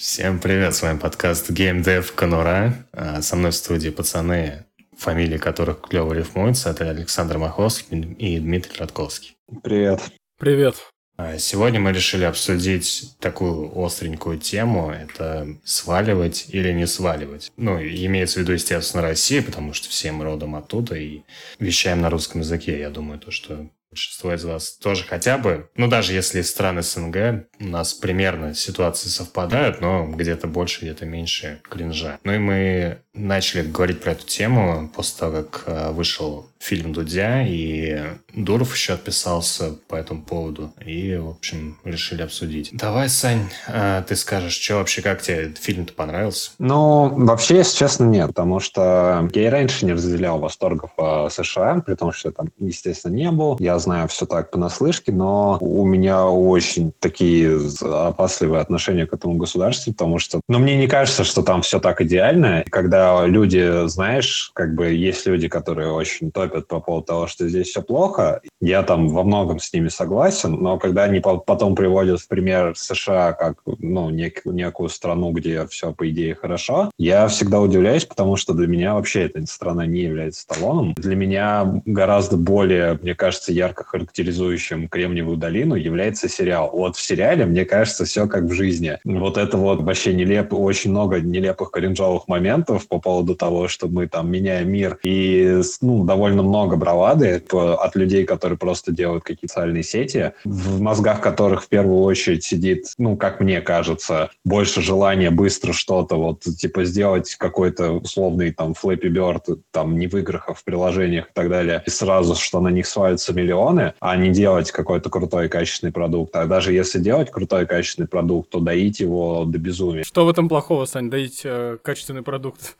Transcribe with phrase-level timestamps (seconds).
[0.00, 2.86] Всем привет, с вами подкаст Game Dev Конура.
[2.90, 4.64] А, со мной в студии пацаны,
[4.96, 6.70] фамилии которых клево рифмуются.
[6.70, 9.36] Это Александр Маховский и Дмитрий Радковский.
[9.62, 10.00] Привет.
[10.38, 10.76] Привет.
[11.18, 14.90] А, сегодня мы решили обсудить такую остренькую тему.
[14.90, 17.52] Это сваливать или не сваливать.
[17.58, 21.20] Ну, имеется в виду, естественно, Россия, потому что все мы родом оттуда и
[21.58, 22.80] вещаем на русском языке.
[22.80, 26.80] Я думаю, то, что большинство из вас тоже хотя бы, ну даже если из стран
[26.82, 32.18] СНГ, у нас примерно ситуации совпадают, но где-то больше, где-то меньше кринжа.
[32.22, 37.42] Ну и мы начали говорить про эту тему после того, как э, вышел фильм Дудя,
[37.42, 37.98] и
[38.34, 40.72] Дуров еще отписался по этому поводу.
[40.84, 42.70] И, в общем, решили обсудить.
[42.72, 46.50] Давай, Сань, э, ты скажешь, что вообще, как тебе фильм-то понравился?
[46.58, 51.82] Ну, вообще, если честно, нет, потому что я и раньше не разделял восторгов по США,
[51.84, 53.56] при том, что я там, естественно, не был.
[53.58, 59.92] Я знаю все так понаслышке, но у меня очень такие опасливые отношения к этому государству,
[59.92, 62.64] потому что, ну, мне не кажется, что там все так идеально.
[62.70, 67.68] Когда люди, знаешь, как бы есть люди, которые очень топят по поводу того, что здесь
[67.68, 72.28] все плохо, я там во многом с ними согласен, но когда они потом приводят в
[72.28, 78.04] пример США как, ну, нек- некую страну, где все, по идее, хорошо, я всегда удивляюсь,
[78.04, 80.94] потому что для меня вообще эта страна не является талоном.
[80.96, 86.70] Для меня гораздо более, мне кажется, ярко характеризующим Кремниевую долину является сериал.
[86.72, 88.98] Вот в сериале, мне кажется, все как в жизни.
[89.04, 94.06] Вот это вот вообще нелепо, очень много нелепых кринжовых моментов по поводу того, что мы
[94.06, 94.98] там меняем мир.
[95.02, 101.20] И ну, довольно много бравады от людей, которые просто делают какие-то социальные сети, в мозгах
[101.20, 106.84] которых в первую очередь сидит, ну, как мне кажется, больше желания быстро что-то вот, типа,
[106.84, 111.48] сделать какой-то условный там Flappy Bird, там, не в играх, а в приложениях и так
[111.48, 112.86] далее, и сразу, что на них
[113.30, 116.34] миллион, миллионы, а не делать какой-то крутой качественный продукт.
[116.34, 120.04] А даже если делать крутой качественный продукт, то доить его до безумия.
[120.04, 122.76] Что в этом плохого, Сань, доить э, качественный продукт?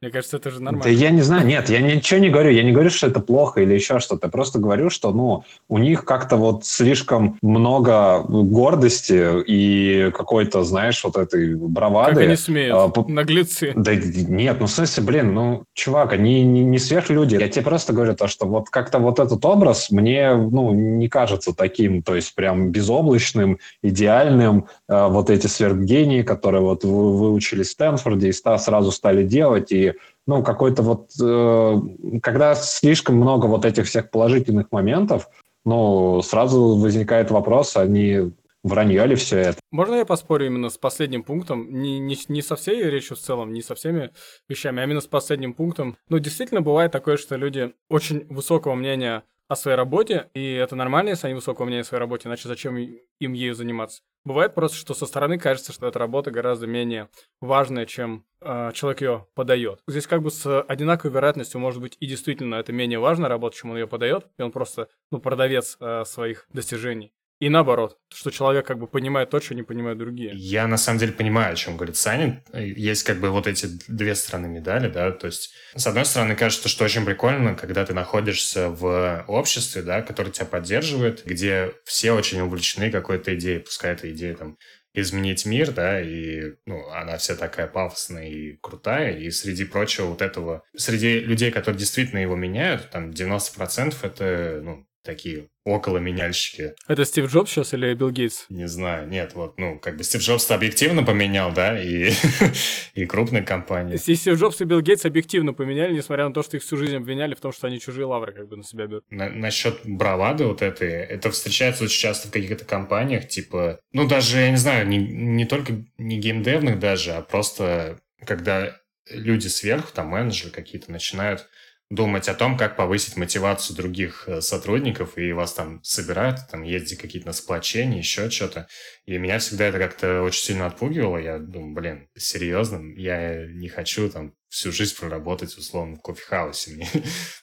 [0.00, 0.84] Мне кажется, это же нормально.
[0.84, 2.50] Да я не знаю, нет, я ничего не говорю.
[2.50, 4.28] Я не говорю, что это плохо или еще что-то.
[4.28, 11.02] Я просто говорю, что, ну, у них как-то вот слишком много гордости и какой-то, знаешь,
[11.02, 12.14] вот этой бравады.
[12.14, 13.10] Как они смеют, а, по...
[13.10, 13.72] наглецы.
[13.74, 17.34] Да нет, ну, в смысле, блин, ну, чувак, они не, не сверхлюди.
[17.34, 21.52] Я тебе просто говорю то, что вот как-то вот этот образ мне, ну, не кажется
[21.52, 24.66] таким, то есть прям безоблачным, идеальным.
[24.88, 29.87] А, вот эти сверхгении, которые вот выучились в Стэнфорде и сразу стали делать, и
[30.28, 35.30] ну, какой-то вот, э, когда слишком много вот этих всех положительных моментов,
[35.64, 39.58] ну, сразу возникает вопрос, они вранье ли все это?
[39.70, 41.72] Можно я поспорю именно с последним пунктом?
[41.72, 44.10] Не, не, не со всей речью в целом, не со всеми
[44.50, 45.96] вещами, а именно с последним пунктом.
[46.10, 51.10] Ну, действительно, бывает такое, что люди очень высокого мнения о своей работе, и это нормально,
[51.10, 54.02] если они высокого мнения о своей работе, иначе зачем им ею заниматься?
[54.24, 57.08] Бывает просто, что со стороны кажется, что эта работа гораздо менее
[57.40, 59.80] важная, чем э, человек ее подает.
[59.86, 63.70] Здесь как бы с одинаковой вероятностью может быть и действительно это менее важная работа, чем
[63.70, 67.14] он ее подает, и он просто ну, продавец э, своих достижений.
[67.40, 70.32] И наоборот, что человек как бы понимает то, что не понимают другие.
[70.34, 72.42] Я на самом деле понимаю, о чем говорит Саня.
[72.52, 76.68] Есть как бы вот эти две стороны медали, да, то есть с одной стороны кажется,
[76.68, 82.40] что очень прикольно, когда ты находишься в обществе, да, которое тебя поддерживает, где все очень
[82.40, 84.56] увлечены какой-то идеей, пускай эта идея там
[84.94, 90.22] изменить мир, да, и, ну, она вся такая пафосная и крутая, и среди прочего вот
[90.22, 96.74] этого, среди людей, которые действительно его меняют, там 90% это, ну, такие около меняльщики.
[96.86, 98.44] Это Стив Джобс сейчас или Билл Гейтс?
[98.50, 102.12] Не знаю, нет, вот, ну, как бы Стив Джобс объективно поменял, да, и,
[102.94, 103.92] и крупные компании.
[103.92, 106.94] Если Стив Джобс и Билл Гейтс объективно поменяли, несмотря на то, что их всю жизнь
[106.94, 109.04] обвиняли в том, что они чужие лавры как бы на себя берут.
[109.08, 114.36] На, насчет бравады вот этой, это встречается очень часто в каких-то компаниях, типа, ну, даже,
[114.36, 118.76] я не знаю, не, не только не геймдевных даже, а просто когда
[119.10, 121.48] люди сверху, там менеджеры какие-то начинают
[121.90, 126.98] думать о том, как повысить мотивацию других э, сотрудников, и вас там собирают, там ездить
[126.98, 128.68] какие-то на сплочения, еще что-то.
[129.06, 131.16] И меня всегда это как-то очень сильно отпугивало.
[131.16, 136.72] Я думаю, блин, серьезно, я не хочу там всю жизнь проработать, условно, в кофехаусе.
[136.74, 136.88] Мне,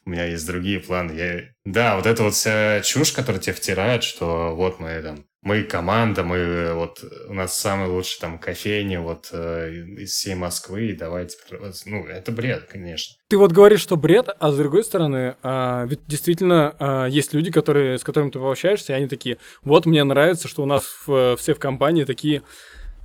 [0.05, 1.11] у меня есть другие планы.
[1.13, 1.43] Я...
[1.63, 6.23] Да, вот эта вот вся чушь, которая тебе втирают, что вот мы там мы команда,
[6.23, 11.37] мы вот у нас самый лучший там кофейня вот э, из всей Москвы, и давайте,
[11.85, 13.15] ну это бред, конечно.
[13.29, 17.51] Ты вот говоришь, что бред, а с другой стороны, а, ведь действительно а, есть люди,
[17.51, 21.37] которые с которыми ты общаешься, и они такие, вот мне нравится, что у нас в,
[21.37, 22.41] все в компании такие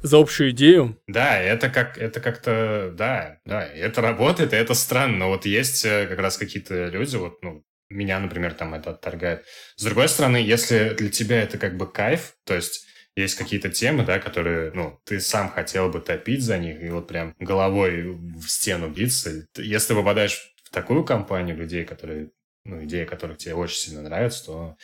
[0.00, 0.96] за общую идею.
[1.08, 5.84] Да, это как это как-то, да, да, это работает, и это странно, но вот есть
[5.84, 9.44] э, как раз какие-то люди, вот, ну, меня, например, там это отторгает.
[9.76, 14.04] С другой стороны, если для тебя это как бы кайф, то есть есть какие-то темы,
[14.04, 18.46] да, которые, ну, ты сам хотел бы топить за них, и вот прям головой в
[18.46, 19.46] стену биться.
[19.56, 22.30] Если попадаешь в такую компанию людей, которые,
[22.64, 24.76] ну, идеи которых тебе очень сильно нравятся, то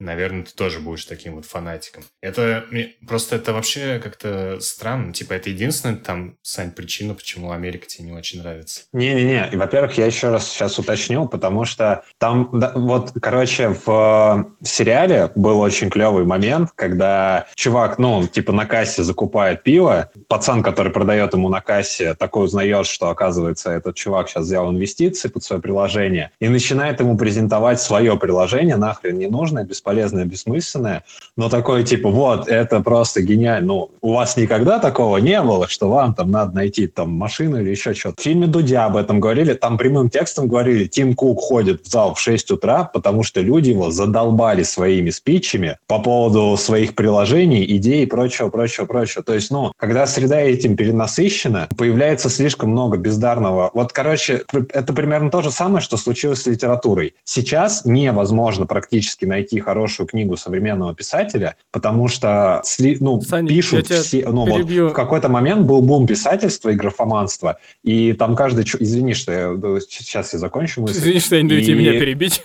[0.00, 2.04] наверное, ты тоже будешь таким вот фанатиком.
[2.20, 2.64] Это
[3.06, 5.12] просто это вообще как-то странно.
[5.12, 8.82] Типа, это единственная там, Сань, причина, почему Америка тебе не очень нравится.
[8.92, 15.30] Не-не-не, во-первых, я еще раз сейчас уточню, потому что там, да, вот, короче, в сериале
[15.34, 21.32] был очень клевый момент, когда чувак, ну, типа на кассе закупает пиво, пацан, который продает
[21.32, 26.30] ему на кассе, такой узнает, что, оказывается, этот чувак сейчас взял инвестиции под свое приложение
[26.40, 31.04] и начинает ему презентовать свое приложение, нахрен не нужное, без бесполезное, бессмысленное,
[31.36, 33.66] но такое типа, вот, это просто гениально.
[33.68, 37.70] Ну, у вас никогда такого не было, что вам там надо найти там машину или
[37.70, 38.20] еще что-то.
[38.20, 42.14] В фильме Дудя об этом говорили, там прямым текстом говорили, Тим Кук ходит в зал
[42.14, 48.04] в 6 утра, потому что люди его задолбали своими спичами по поводу своих приложений, идей
[48.04, 49.22] и прочего, прочего, прочего.
[49.22, 53.70] То есть, ну, когда среда этим перенасыщена, появляется слишком много бездарного.
[53.74, 57.14] Вот, короче, это примерно то же самое, что случилось с литературой.
[57.24, 62.62] Сейчас невозможно практически найти хороший хорошую книгу современного писателя, потому что
[63.00, 64.28] ну, Саня, пишут все...
[64.28, 68.64] Ну, вот, в какой-то момент был бум писательства и графоманства, и там каждый...
[68.80, 69.80] Извини, что я...
[69.88, 70.98] Сейчас я закончу мысль.
[70.98, 71.74] Извини, что я не даю и...
[71.74, 72.42] меня перебить.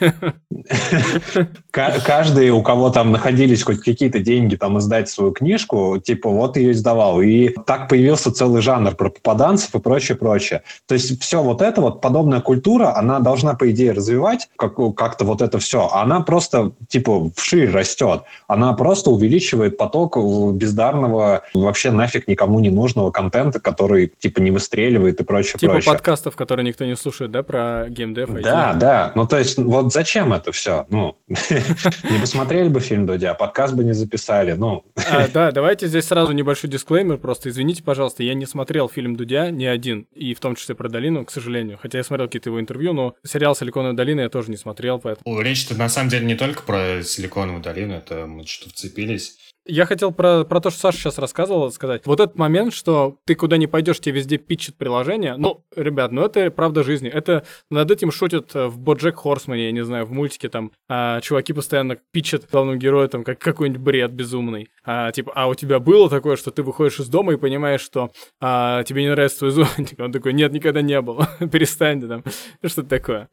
[1.72, 6.72] Каждый, у кого там находились хоть какие-то деньги там издать свою книжку, типа вот ее
[6.72, 7.22] издавал.
[7.22, 10.62] И так появился целый жанр про попаданцев и прочее, прочее.
[10.88, 15.26] То есть все вот это вот, подобная культура, она должна, по идее, развивать как- как-то
[15.26, 15.88] вот это все.
[15.88, 18.24] Она просто, типа, вширь растет.
[18.48, 20.18] Она просто увеличивает поток
[20.54, 25.94] бездарного, вообще нафиг никому не нужного контента, который типа не выстреливает и прочее, типа прочее.
[25.94, 28.30] подкастов, которые никто не слушает, да, про геймдев?
[28.42, 29.12] Да, да.
[29.16, 30.86] Ну, то есть, вот зачем это все?
[30.90, 34.84] Ну, не посмотрели бы фильм Дудя, подкаст бы не записали, ну.
[34.96, 39.52] А, да, давайте здесь сразу небольшой дисклеймер, просто извините, пожалуйста, я не смотрел фильм Дудя
[39.52, 42.60] ни один, и в том числе про Долину, к сожалению, хотя я смотрел какие-то его
[42.60, 45.40] интервью, но сериал «Силиконовая долина» я тоже не смотрел, поэтому...
[45.40, 49.38] Речь-то на самом деле не только про Силиконовую долину, это мы что вцепились.
[49.66, 52.06] Я хотел про, про то, что Саша сейчас рассказывал, сказать.
[52.06, 55.38] Вот этот момент, что ты куда не пойдешь, тебе везде питчат приложение.
[55.38, 57.10] Ну, ребят, ну это правда жизни.
[57.10, 60.72] Это над этим шутят э, в Боджек Хорсмане, я не знаю, в мультике там.
[60.90, 64.70] А, чуваки постоянно питчат главному герою там как какой-нибудь бред безумный.
[64.84, 68.12] А, типа, а у тебя было такое, что ты выходишь из дома и понимаешь, что
[68.42, 70.00] а, тебе не нравится твой зонтик?
[70.00, 71.30] Он такой, нет, никогда не было.
[71.52, 72.24] Перестань там.
[72.66, 73.30] Что-то такое.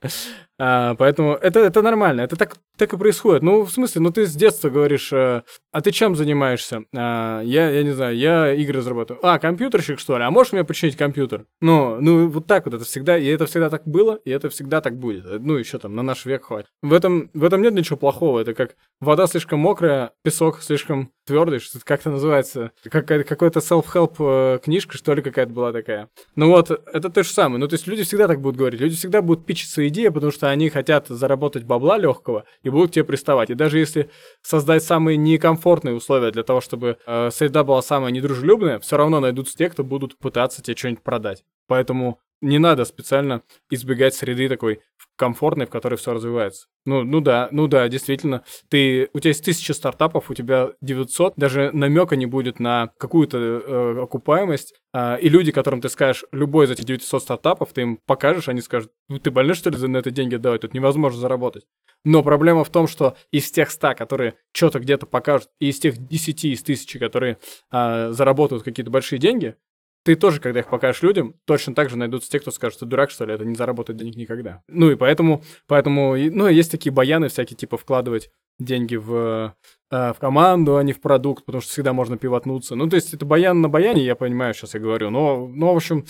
[0.61, 2.21] А, поэтому это, это нормально.
[2.21, 3.43] Это так, так и происходит.
[3.43, 5.43] Ну, в смысле, ну ты с детства говоришь, а,
[5.73, 6.85] а ты чем занимаешься?
[6.95, 9.25] А, я, я не знаю, я игры разрабатываю.
[9.27, 10.25] А, компьютерщик, что ли?
[10.25, 11.47] А можешь мне починить компьютер?
[11.61, 14.81] Ну, ну, вот так вот это всегда, и это всегда так было, и это всегда
[14.81, 15.25] так будет.
[15.41, 16.69] Ну, еще там на наш век хватит.
[16.83, 18.41] В этом, в этом нет ничего плохого.
[18.41, 22.73] Это как вода слишком мокрая, песок слишком твердый, что как это называется?
[22.91, 26.09] Какая- какой-то self-help э, книжка, что ли, какая-то была такая.
[26.35, 27.61] Ну вот, это то же самое.
[27.61, 28.81] Ну, то есть люди всегда так будут говорить.
[28.81, 32.93] Люди всегда будут пичить свои идеи, потому что они хотят заработать бабла легкого и будут
[32.93, 33.51] тебе приставать.
[33.51, 34.11] И даже если
[34.43, 39.57] создать самые некомфортные условия для того, чтобы э, среда была самая недружелюбная, все равно найдутся
[39.57, 41.45] те, кто будут пытаться тебе что-нибудь продать.
[41.69, 44.81] Поэтому не надо специально избегать среды такой
[45.17, 46.67] комфортной, в которой все развивается.
[46.87, 48.43] Ну, ну да, ну да, действительно.
[48.71, 53.37] Ты, у тебя есть тысяча стартапов, у тебя 900, даже намека не будет на какую-то
[53.39, 54.75] э, окупаемость.
[54.95, 58.63] Э, и люди, которым ты скажешь, любой из этих 900 стартапов, ты им покажешь, они
[58.63, 60.63] скажут, ну ты больной, что ли, за на это деньги давать?
[60.63, 61.65] Тут невозможно заработать.
[62.03, 65.99] Но проблема в том, что из тех 100, которые что-то где-то покажут, и из тех
[65.99, 67.37] 10, из тысячи, которые
[67.71, 69.57] э, заработают какие-то большие деньги,
[70.05, 73.11] ты тоже, когда их покажешь людям, точно так же найдутся те, кто скажет, что дурак,
[73.11, 74.63] что ли, это не заработает денег никогда.
[74.69, 79.55] Ну и поэтому, поэтому, ну, есть такие баяны всякие, типа, вкладывать деньги в,
[79.91, 82.77] э, в команду, а не в продукт, потому что всегда можно пивотнуться.
[82.77, 85.77] Ну, то есть это баян на баяне, я понимаю, сейчас я говорю, но, но в
[85.77, 86.05] общем,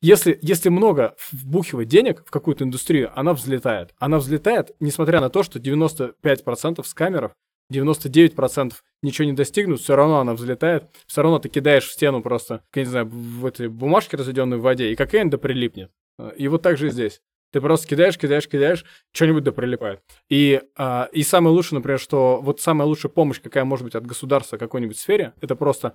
[0.00, 3.94] если, если много вбухивать денег в какую-то индустрию, она взлетает.
[3.98, 7.32] Она взлетает, несмотря на то, что 95% скамеров
[7.72, 12.62] 99% ничего не достигнут, все равно она взлетает, все равно ты кидаешь в стену просто,
[12.74, 15.90] я не знаю, в этой бумажке, разведенной в воде, и какая-нибудь да прилипнет.
[16.36, 17.20] И вот так же и здесь.
[17.52, 20.00] Ты просто кидаешь, кидаешь, кидаешь, что-нибудь да прилипает.
[20.28, 24.04] И, а, и самое лучшее, например, что вот самая лучшая помощь, какая может быть от
[24.04, 25.94] государства в какой-нибудь сфере, это просто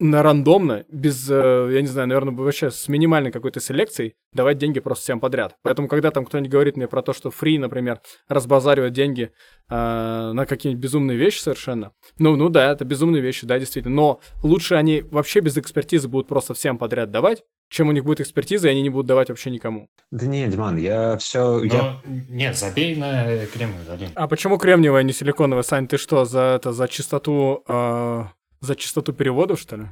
[0.00, 4.80] на рандомно, без, э, я не знаю, наверное, вообще с минимальной какой-то селекцией давать деньги
[4.80, 5.56] просто всем подряд.
[5.62, 9.30] Поэтому, когда там кто-нибудь говорит мне про то, что фри, например, разбазаривает деньги
[9.70, 13.94] э, на какие-нибудь безумные вещи совершенно, ну, ну да, это безумные вещи, да, действительно.
[13.94, 18.20] Но лучше они вообще без экспертизы будут просто всем подряд давать, чем у них будет
[18.20, 19.88] экспертиза, и они не будут давать вообще никому.
[20.10, 21.58] Да нет, Диман, я все...
[21.58, 22.00] Но, я...
[22.04, 24.10] Нет, забей на кремниевую долину.
[24.16, 25.86] А почему кремниевая, а не силиконовая, Сань?
[25.86, 27.62] Ты что, за это, за чистоту...
[27.68, 28.24] Э
[28.64, 29.84] За частоту переводов, что ли?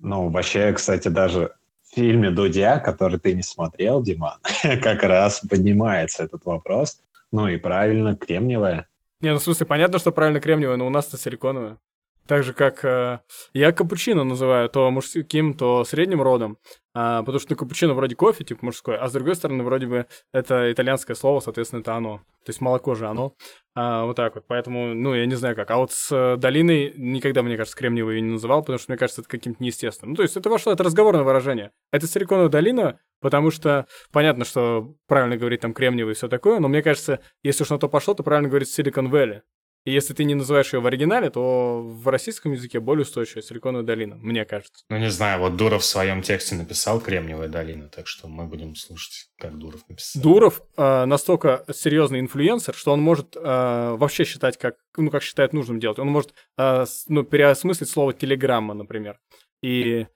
[0.00, 1.52] Ну, вообще, кстати, даже
[1.84, 4.40] в фильме «Дудя», который ты не смотрел, Диман,
[4.82, 7.00] как раз поднимается этот вопрос.
[7.30, 8.88] Ну и правильно, кремниевая.
[9.20, 11.78] Не, ну в смысле, понятно, что правильно кремниевая, но у нас-то силиконовая.
[12.26, 13.20] Так же, как э,
[13.52, 16.58] я капучино называю то мужским, то средним родом,
[16.92, 20.06] а, потому что ну, капучино вроде кофе, типа мужской, а с другой стороны, вроде бы
[20.32, 22.22] это итальянское слово, соответственно, это оно.
[22.44, 23.34] То есть молоко же оно.
[23.74, 24.44] А, вот так вот.
[24.46, 25.70] Поэтому, ну, я не знаю как.
[25.70, 28.98] А вот с э, долиной никогда, мне кажется, кремниевой ее не называл, потому что, мне
[28.98, 30.12] кажется, это каким-то неестественным.
[30.12, 31.72] Ну, то есть это вошло, это разговорное выражение.
[31.92, 36.68] Это силиконовая долина, потому что понятно, что правильно говорить там кремниевый и все такое, но
[36.68, 39.42] мне кажется, если уж на то пошло, то правильно говорить Silicon Valley.
[39.86, 43.86] И если ты не называешь ее в оригинале, то в российском языке более устойчивая Силиконовая
[43.86, 44.84] долина, мне кажется.
[44.90, 48.74] Ну, не знаю, вот Дуров в своем тексте написал Кремниевая долина, так что мы будем
[48.74, 50.20] слушать, как Дуров написал.
[50.20, 55.52] Дуров э, настолько серьезный инфлюенсер, что он может э, вообще считать, как, ну, как считает
[55.52, 56.00] нужным делать.
[56.00, 59.20] Он может э, ну, переосмыслить слово телеграмма, например.
[59.62, 60.08] И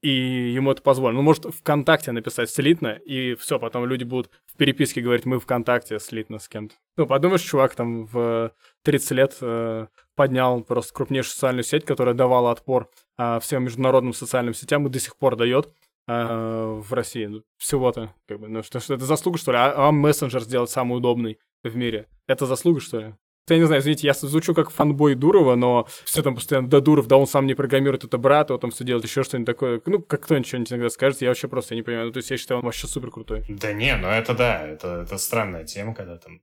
[0.00, 0.10] и
[0.54, 1.18] ему это позволено.
[1.18, 5.98] Он может ВКонтакте написать слитно, и все, потом люди будут в переписке говорить, мы ВКонтакте
[5.98, 6.74] слитно с кем-то.
[6.96, 8.52] Ну, подумаешь, чувак там в
[8.84, 14.54] 30 лет э, поднял просто крупнейшую социальную сеть, которая давала отпор э, всем международным социальным
[14.54, 15.72] сетям и до сих пор дает
[16.08, 17.26] э, в России.
[17.26, 19.58] Ну, всего-то, как бы, ну, что, что это заслуга, что ли?
[19.58, 22.08] А, а мессенджер сделать самый удобный в мире.
[22.26, 23.14] Это заслуга, что ли?
[23.54, 27.06] Я не знаю, извините, я звучу как фанбой Дурова, но все там постоянно, да, Дуров,
[27.06, 29.80] да, он сам не программирует, это брат, вот там все делает, еще что-нибудь такое.
[29.86, 32.06] Ну, как кто-нибудь что-нибудь иногда скажет, я вообще просто не понимаю.
[32.06, 33.44] Ну, то есть я считаю, он вообще супер крутой.
[33.48, 36.40] Да не, ну это да, это, это странная тема, когда там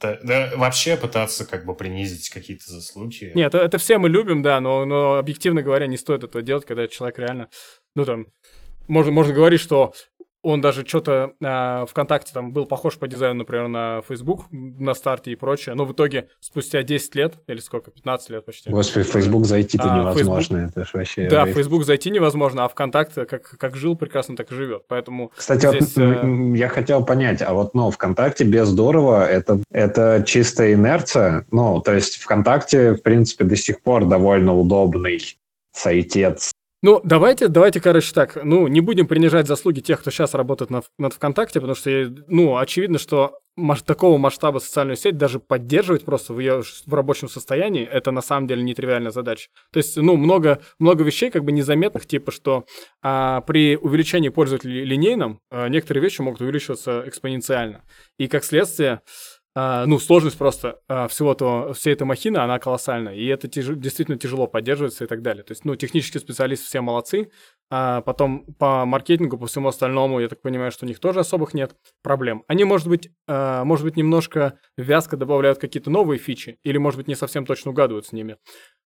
[0.00, 3.32] да, вообще пытаться как бы принизить какие-то заслуги.
[3.34, 6.64] Нет, это, это все мы любим, да, но, но объективно говоря, не стоит этого делать,
[6.64, 7.48] когда человек реально,
[7.94, 8.26] ну там,
[8.86, 9.92] можно, можно говорить, что
[10.46, 15.32] он даже что-то э, ВКонтакте там был похож по дизайну, например, на Facebook на старте
[15.32, 15.74] и прочее.
[15.74, 18.70] Но в итоге спустя 10 лет, или сколько, 15 лет почти.
[18.70, 20.58] Господи, в Facebook зайти-то а, невозможно.
[20.58, 20.76] Facebook...
[20.76, 21.28] Это ж вообще...
[21.28, 24.84] Да, в Facebook зайти невозможно, а ВКонтакте как, как жил прекрасно, так и живет.
[24.86, 26.52] Поэтому Кстати, здесь, вот, э...
[26.56, 31.44] я хотел понять, а вот ну, ВКонтакте без здорово, это, это чистая инерция?
[31.50, 35.20] Ну, то есть ВКонтакте, в принципе, до сих пор довольно удобный
[35.72, 40.70] сайтец ну, давайте, давайте, короче, так, ну, не будем принижать заслуги тех, кто сейчас работает
[40.70, 41.90] над, над ВКонтакте, потому что,
[42.28, 47.28] ну, очевидно, что маш, такого масштаба социальную сеть даже поддерживать просто в ее в рабочем
[47.28, 49.48] состоянии, это на самом деле нетривиальная задача.
[49.72, 52.66] То есть, ну, много, много вещей как бы незаметных, типа, что
[53.02, 57.84] а, при увеличении пользователей линейном а, некоторые вещи могут увеличиваться экспоненциально.
[58.18, 59.00] И как следствие,
[59.58, 63.64] а, ну, сложность просто а, всего этого, всей этой махины, она колоссальная, и это тяж,
[63.68, 65.44] действительно тяжело поддерживается и так далее.
[65.44, 67.30] То есть, ну, технические специалисты все молодцы,
[67.70, 71.54] а потом по маркетингу, по всему остальному, я так понимаю, что у них тоже особых
[71.54, 72.44] нет проблем.
[72.48, 77.08] Они, может быть, а, может быть, немножко вязко добавляют какие-то новые фичи, или, может быть,
[77.08, 78.36] не совсем точно угадывают с ними.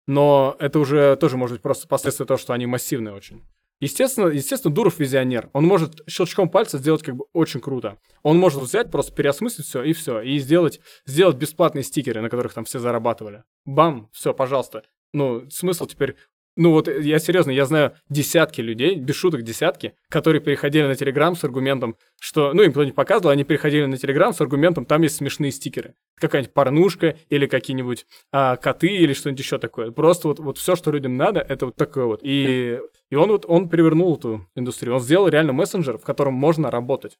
[0.05, 3.41] Но это уже тоже может быть просто последствия того, что они массивные очень.
[3.79, 5.49] Естественно, естественно, Дуров визионер.
[5.53, 7.99] Он может щелчком пальца сделать как бы очень круто.
[8.23, 10.21] Он может взять, просто переосмыслить все и все.
[10.21, 13.43] И сделать, сделать бесплатные стикеры, на которых там все зарабатывали.
[13.65, 14.83] Бам, все, пожалуйста.
[15.13, 16.15] Ну, смысл теперь
[16.57, 21.35] ну вот я серьезно, я знаю десятки людей, без шуток десятки, которые переходили на Телеграм
[21.35, 25.15] с аргументом, что, ну им кто-нибудь показывал, они переходили на Телеграм с аргументом, там есть
[25.15, 25.93] смешные стикеры.
[26.15, 29.91] Какая-нибудь порнушка или какие-нибудь а, коты или что-нибудь еще такое.
[29.91, 32.21] Просто вот, вот все, что людям надо, это вот такое вот.
[32.23, 34.95] И, и он вот, он перевернул эту индустрию.
[34.95, 37.17] Он сделал реально мессенджер, в котором можно работать.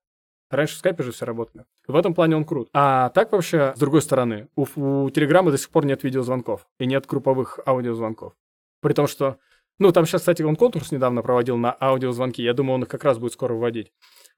[0.50, 1.66] Раньше в скайпе же все работали.
[1.88, 2.70] В этом плане он крут.
[2.74, 6.86] А так вообще, с другой стороны, у, у Телеграма до сих пор нет видеозвонков и
[6.86, 8.34] нет групповых аудиозвонков.
[8.82, 9.38] При том, что...
[9.80, 12.42] Ну, там сейчас, кстати, он конкурс недавно проводил на аудиозвонки.
[12.42, 13.92] Я думаю, он их как раз будет скоро вводить.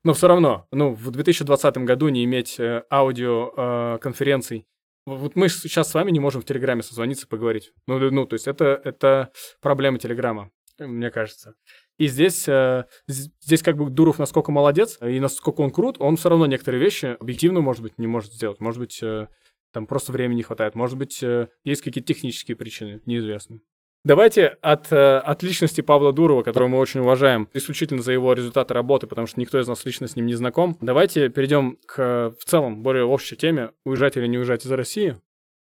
[0.03, 4.59] Но все равно, ну, в 2020 году не иметь э, аудиоконференций.
[4.59, 4.63] Э,
[5.05, 7.71] вот мы сейчас с вами не можем в Телеграме созвониться, поговорить.
[7.87, 9.31] Ну, ну то есть это, это
[9.61, 11.55] проблема Телеграма, мне кажется.
[11.97, 16.29] И здесь, э, здесь как бы Дуров насколько молодец и насколько он крут, он все
[16.29, 18.59] равно некоторые вещи объективно, может быть, не может сделать.
[18.61, 19.27] Может быть, э,
[19.73, 20.75] там просто времени не хватает.
[20.75, 23.61] Может быть, э, есть какие-то технические причины, неизвестны.
[24.05, 28.73] Давайте от, э, от личности Павла Дурова, которого мы очень уважаем, исключительно за его результаты
[28.73, 32.45] работы, потому что никто из нас лично с ним не знаком, давайте перейдем к в
[32.45, 35.17] целом более общей теме «Уезжать или не уезжать из России».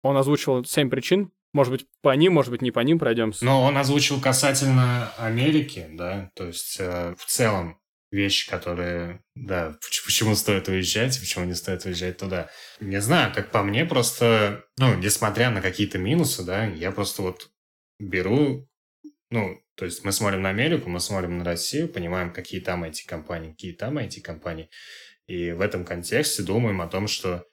[0.02, 3.44] Он озвучил семь причин, может быть, по ним, может быть, не по ним пройдемся.
[3.44, 7.80] Но он озвучил касательно Америки, да, то есть э, в целом
[8.12, 12.48] вещи, которые, да, почему стоит уезжать, почему не стоит уезжать туда.
[12.80, 17.50] Не знаю, как по мне, просто, ну, несмотря на какие-то минусы, да, я просто вот
[18.00, 18.68] беру,
[19.30, 23.06] ну, то есть мы смотрим на Америку, мы смотрим на Россию, понимаем, какие там эти
[23.06, 24.68] компании, какие там эти компании,
[25.26, 27.46] и в этом контексте думаем о том, что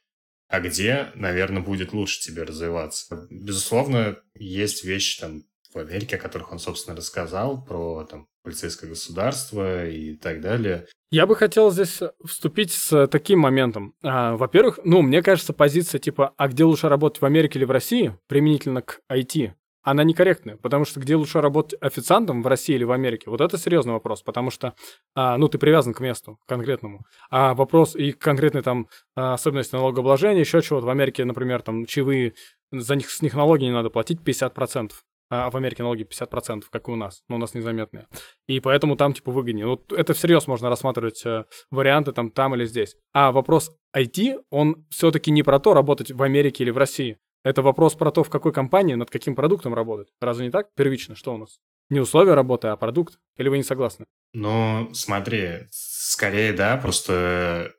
[0.49, 3.27] а где, наверное, будет лучше тебе развиваться.
[3.29, 9.85] Безусловно, есть вещи там в Америке, о которых он, собственно, рассказал, про там полицейское государство
[9.85, 10.87] и так далее.
[11.11, 13.93] Я бы хотел здесь вступить с таким моментом.
[14.01, 17.71] А, во-первых, ну, мне кажется, позиция типа «а где лучше работать, в Америке или в
[17.71, 19.51] России?» применительно к IT,
[19.87, 23.29] она некорректная, потому что где лучше работать официантом в России или в Америке?
[23.29, 24.73] Вот это серьезный вопрос, потому что,
[25.15, 27.05] а, ну, ты привязан к месту конкретному.
[27.29, 30.85] А вопрос и конкретной там а, особенности налогообложения, еще чего-то.
[30.85, 32.33] В Америке, например, там чаевые,
[32.69, 34.91] за них, с них налоги не надо платить 50%.
[35.29, 38.07] А в Америке налоги 50%, как и у нас, но у нас незаметные.
[38.47, 39.67] И поэтому там, типа, выгоднее.
[39.67, 42.97] Вот это всерьез можно рассматривать э, варианты там, там или здесь.
[43.13, 47.17] А вопрос IT, он все-таки не про то, работать в Америке или в России.
[47.47, 50.09] Это вопрос про то, в какой компании, над каким продуктом работать.
[50.19, 50.67] Разве не так?
[50.75, 51.61] Первично, что у нас?
[51.89, 53.19] Не условия работы, а продукт?
[53.37, 54.03] Или вы не согласны?
[54.33, 57.73] Ну, смотри, скорее, да, просто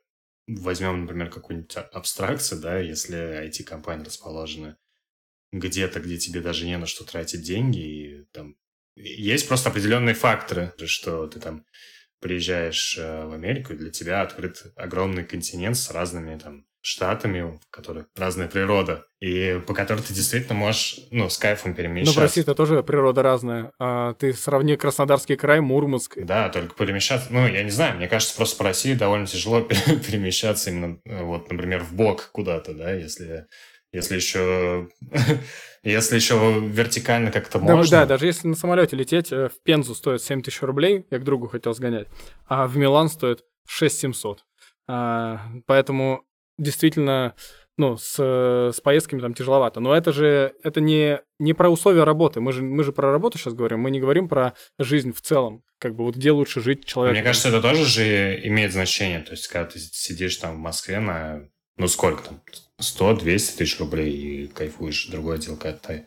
[0.47, 4.75] возьмем, например, какую-нибудь абстракцию, да, если IT-компания расположена
[5.51, 8.55] где-то, где тебе даже не на что тратить деньги, и там
[8.95, 11.63] есть просто определенные факторы, что ты там
[12.19, 17.59] приезжаешь э, в Америку, и для тебя открыт огромный континент с разными там штатами, у
[17.69, 22.19] которых разная природа, и по которой ты действительно можешь, ну, с кайфом перемещаться.
[22.19, 23.71] Ну, в России-то тоже природа разная.
[23.79, 26.17] А ты сравни Краснодарский край, Мурманск.
[26.23, 29.61] Да, только перемещаться, ну, я не знаю, мне кажется, просто по России довольно тяжело
[30.07, 33.47] перемещаться именно, э, вот, например, в бок куда-то, да, если
[33.91, 34.89] если еще,
[35.83, 37.89] если еще вертикально как-то можно.
[37.91, 41.23] Да, даже если на самолете лететь, э, в Пензу стоит 7 тысяч рублей, я к
[41.23, 42.07] другу хотел сгонять,
[42.47, 44.45] а в Милан стоит 6 700.
[44.87, 46.23] А, поэтому
[46.59, 47.33] действительно,
[47.77, 49.79] ну, с, с поездками там тяжеловато.
[49.79, 52.41] Но это же, это не, не про условия работы.
[52.41, 55.63] Мы же, мы же про работу сейчас говорим, мы не говорим про жизнь в целом.
[55.79, 57.13] Как бы вот где лучше жить человеку.
[57.13, 59.21] Мне кажется, это тоже же имеет значение.
[59.21, 61.47] То есть, когда ты сидишь там в Москве на,
[61.77, 62.41] ну, сколько там,
[62.81, 65.07] 100-200 тысяч рублей и кайфуешь.
[65.07, 66.05] Другое дело, когда ты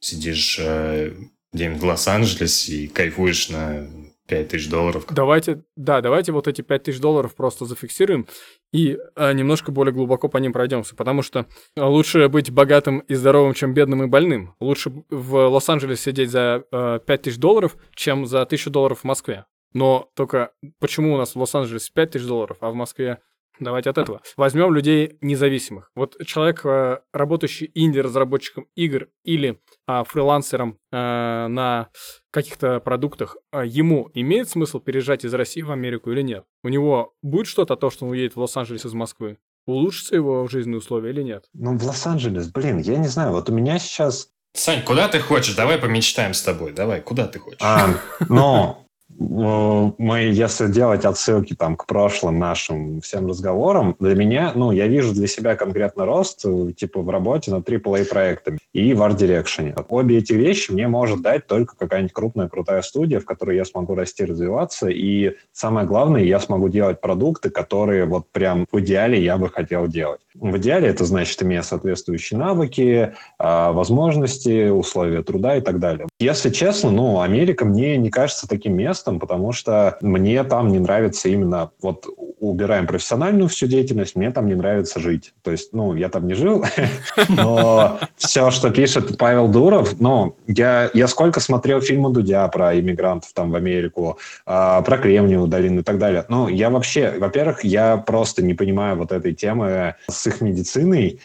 [0.00, 1.12] сидишь э,
[1.52, 3.86] где-нибудь в Лос-Анджелесе и кайфуешь на
[4.30, 5.04] 5 тысяч долларов.
[5.10, 8.28] Давайте, да, давайте вот эти 5 тысяч долларов просто зафиксируем
[8.72, 13.54] и а, немножко более глубоко по ним пройдемся, потому что лучше быть богатым и здоровым,
[13.54, 14.54] чем бедным и больным.
[14.60, 19.46] Лучше в Лос-Анджелесе сидеть за а, 5 тысяч долларов, чем за 1000 долларов в Москве.
[19.72, 23.18] Но только почему у нас в Лос-Анджелесе 5 тысяч долларов, а в Москве
[23.60, 24.22] Давайте от этого.
[24.36, 25.90] Возьмем людей независимых.
[25.94, 31.88] Вот человек, э, работающий инди-разработчиком игр или а, фрилансером а, на
[32.30, 36.44] каких-то продуктах, а, ему имеет смысл переезжать из России в Америку или нет?
[36.64, 39.38] У него будет что-то, то, что он уедет в Лос-Анджелес из Москвы?
[39.66, 41.44] Улучшится его жизненные условия или нет?
[41.52, 45.54] Ну, в Лос-Анджелес, блин, я не знаю, вот у меня сейчас Сань, куда ты хочешь?
[45.54, 46.72] Давай помечтаем с тобой.
[46.72, 47.60] Давай, куда ты хочешь?
[47.62, 47.94] А,
[48.28, 48.84] но
[49.18, 55.12] мы, если делать отсылки там к прошлым нашим всем разговорам, для меня, ну, я вижу
[55.12, 56.44] для себя конкретно рост,
[56.76, 59.84] типа, в работе над AAA проектами и в Art Direction.
[59.88, 63.94] Обе эти вещи мне может дать только какая-нибудь крупная, крутая студия, в которой я смогу
[63.94, 69.36] расти, развиваться, и самое главное, я смогу делать продукты, которые вот прям в идеале я
[69.36, 70.20] бы хотел делать.
[70.34, 76.06] В идеале это значит, иметь соответствующие навыки, а, возможности, условия труда и так далее.
[76.20, 81.28] Если честно, ну, Америка мне не кажется таким местом, потому что мне там не нравится
[81.28, 82.06] именно, вот
[82.40, 85.34] убираем профессиональную всю деятельность, мне там не нравится жить.
[85.42, 86.64] То есть, ну, я там не жил,
[87.28, 93.32] но все, что пишет Павел Дуров, ну, я, я сколько смотрел фильмы Дудя про иммигрантов
[93.34, 96.24] там в Америку, а, про Кремниевую долину и так далее.
[96.28, 101.20] Ну, я вообще, во-первых, я просто не понимаю вот этой темы с их медициной,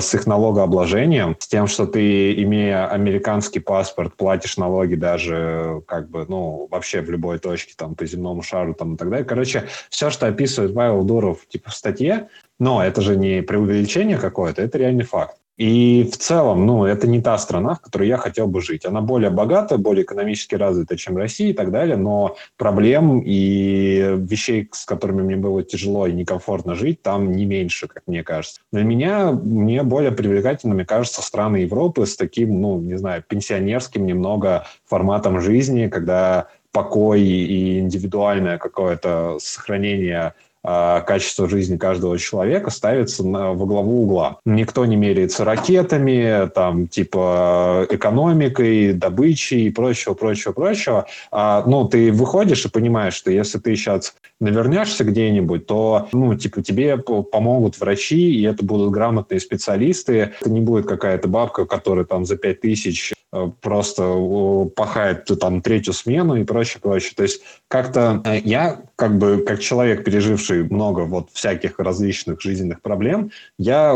[0.00, 6.26] с их налогообложением, с тем, что ты, имея американский паспорт, платишь налоги даже как бы,
[6.28, 9.24] ну, вообще в любой точке, там, по земному шару, там, и так далее.
[9.24, 12.28] Короче, все, что описывает Павел Дуров, типа, в статье,
[12.58, 15.36] но это же не преувеличение какое-то, это реальный факт.
[15.60, 18.86] И в целом, ну, это не та страна, в которой я хотел бы жить.
[18.86, 24.70] Она более богатая, более экономически развита, чем Россия и так далее, но проблем и вещей,
[24.72, 28.62] с которыми мне было тяжело и некомфортно жить, там не меньше, как мне кажется.
[28.72, 34.66] Для меня, мне более привлекательными кажутся страны Европы с таким, ну, не знаю, пенсионерским немного
[34.86, 43.66] форматом жизни, когда покой и индивидуальное какое-то сохранение качество жизни каждого человека ставится на, во
[43.66, 44.38] главу угла.
[44.44, 51.06] Никто не меряется ракетами, там, типа, экономикой, добычей и прочего, прочего, прочего.
[51.30, 56.62] А, ну, ты выходишь и понимаешь, что если ты сейчас навернешься где-нибудь, то, ну, типа,
[56.62, 60.32] тебе помогут врачи, и это будут грамотные специалисты.
[60.40, 63.12] Это не будет какая-то бабка, которая там за пять тысяч
[63.60, 67.12] просто пахает там третью смену и прочее, прочее.
[67.16, 72.80] То есть как-то э, я, как бы, как человек, переживший много вот всяких различных жизненных
[72.82, 73.94] проблем, я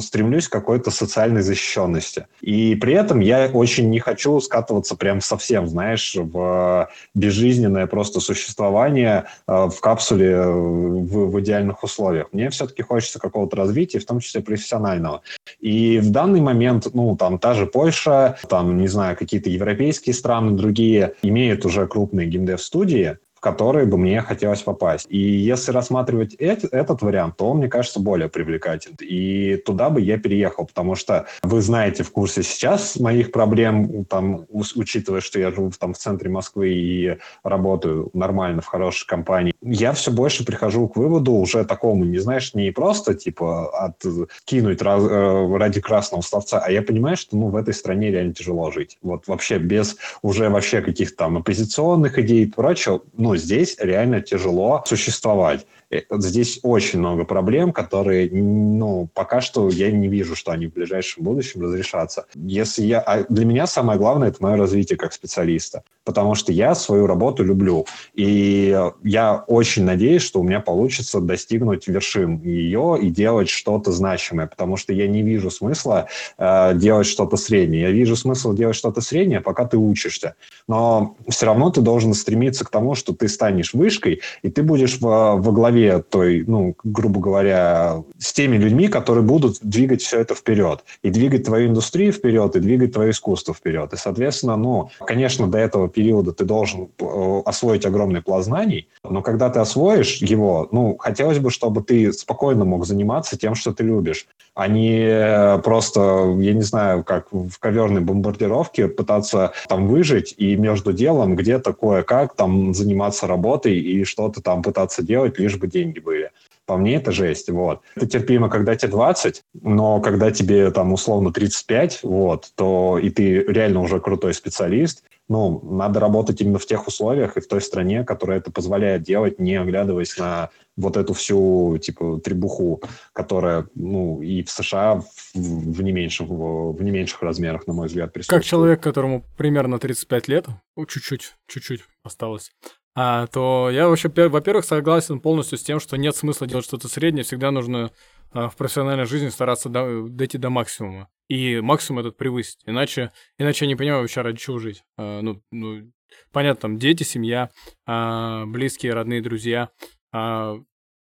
[0.00, 2.26] стремлюсь к какой-то социальной защищенности.
[2.40, 9.24] И при этом я очень не хочу скатываться прям совсем, знаешь, в безжизненное просто существование
[9.46, 12.28] в капсуле в, в идеальных условиях.
[12.32, 15.22] Мне все-таки хочется какого-то развития, в том числе профессионального.
[15.60, 20.56] И в данный момент, ну, там, та же Польша, там, не знаю, какие-то европейские страны,
[20.56, 25.06] другие, имеют уже крупные геймдев-студии, в которые бы мне хотелось попасть.
[25.08, 28.96] И если рассматривать эти, этот вариант, то он, мне кажется, более привлекателен.
[29.00, 34.44] И туда бы я переехал, потому что вы знаете в курсе сейчас моих проблем, там,
[34.50, 39.92] учитывая, что я живу там, в центре Москвы и работаю нормально в хорошей компании, я
[39.92, 45.56] все больше прихожу к выводу уже такому, не знаешь, не просто типа откинуть раз, э,
[45.56, 48.98] ради красного словца, а я понимаю, что ну, в этой стране реально тяжело жить.
[49.02, 54.82] Вот вообще без уже вообще каких-то там оппозиционных идей и прочего, ну, здесь реально тяжело
[54.86, 55.66] существовать.
[55.90, 60.72] Э, здесь очень много проблем, которые, ну, пока что я не вижу, что они в
[60.72, 62.26] ближайшем будущем разрешатся.
[62.34, 63.00] Если я...
[63.00, 67.42] А для меня самое главное— это мое развитие как специалиста, потому что я свою работу
[67.42, 67.86] люблю.
[68.14, 74.46] И я очень надеюсь, что у меня получится достигнуть вершин ее и делать что-то значимое,
[74.46, 77.82] потому что я не вижу смысла э, делать что-то среднее.
[77.82, 80.34] Я вижу смысл делать что-то среднее, пока ты учишься.
[80.66, 85.00] Но все равно ты должен стремиться к тому, что ты станешь вышкой, и ты будешь
[85.00, 90.20] во, во главе голове той, ну, грубо говоря, с теми людьми, которые будут двигать все
[90.20, 90.84] это вперед.
[91.02, 93.92] И двигать твою индустрию вперед, и двигать твое искусство вперед.
[93.92, 99.22] И, соответственно, ну, конечно, до этого периода ты должен э, освоить огромный пласт знаний, но
[99.22, 103.84] когда ты освоишь его, ну, хотелось бы, чтобы ты спокойно мог заниматься тем, что ты
[103.84, 104.26] любишь,
[104.58, 106.00] а не просто,
[106.40, 112.34] я не знаю, как в коверной бомбардировке пытаться там выжить и между делом где-то кое-как
[112.34, 116.30] там заниматься работой и что-то там пытаться делать, лишь бы деньги были.
[116.66, 117.80] По мне это жесть, вот.
[117.96, 123.42] Это терпимо, когда тебе 20, но когда тебе там условно 35, вот, то и ты
[123.44, 128.02] реально уже крутой специалист, ну, надо работать именно в тех условиях и в той стране,
[128.02, 134.42] которая это позволяет делать, не оглядываясь на вот эту всю, типа, требуху, которая, ну, и
[134.42, 135.04] в США в,
[135.34, 138.42] в, не, меньших, в, не меньших размерах, на мой взгляд, присутствует.
[138.42, 142.52] Как человек, которому примерно 35 лет, чуть-чуть, чуть-чуть осталось,
[142.94, 147.24] а, то я вообще, во-первых, согласен полностью с тем, что нет смысла делать что-то среднее,
[147.24, 147.92] всегда нужно
[148.30, 151.08] а, в профессиональной жизни стараться до, дойти до максимума.
[151.28, 152.60] И максимум этот превысить.
[152.66, 154.82] Иначе, иначе я не понимаю вообще, ради чего жить.
[154.96, 155.92] А, ну, ну,
[156.32, 157.50] понятно, там дети, семья,
[157.86, 159.70] а, близкие, родные, друзья.
[160.12, 160.56] А,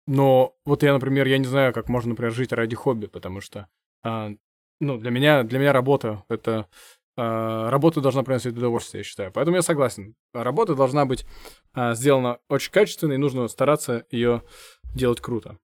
[0.08, 3.67] но вот я, например, я не знаю, как можно, например, жить ради хобби, потому что
[4.04, 4.32] а,
[4.80, 6.67] ну, для меня, для меня работа— это
[7.17, 9.32] работа должна приносить удовольствие, я считаю.
[9.32, 10.15] Поэтому я согласен.
[10.34, 11.26] Работа должна быть
[11.74, 14.43] а, сделана очень качественно, и нужно стараться ее
[14.95, 15.58] делать круто.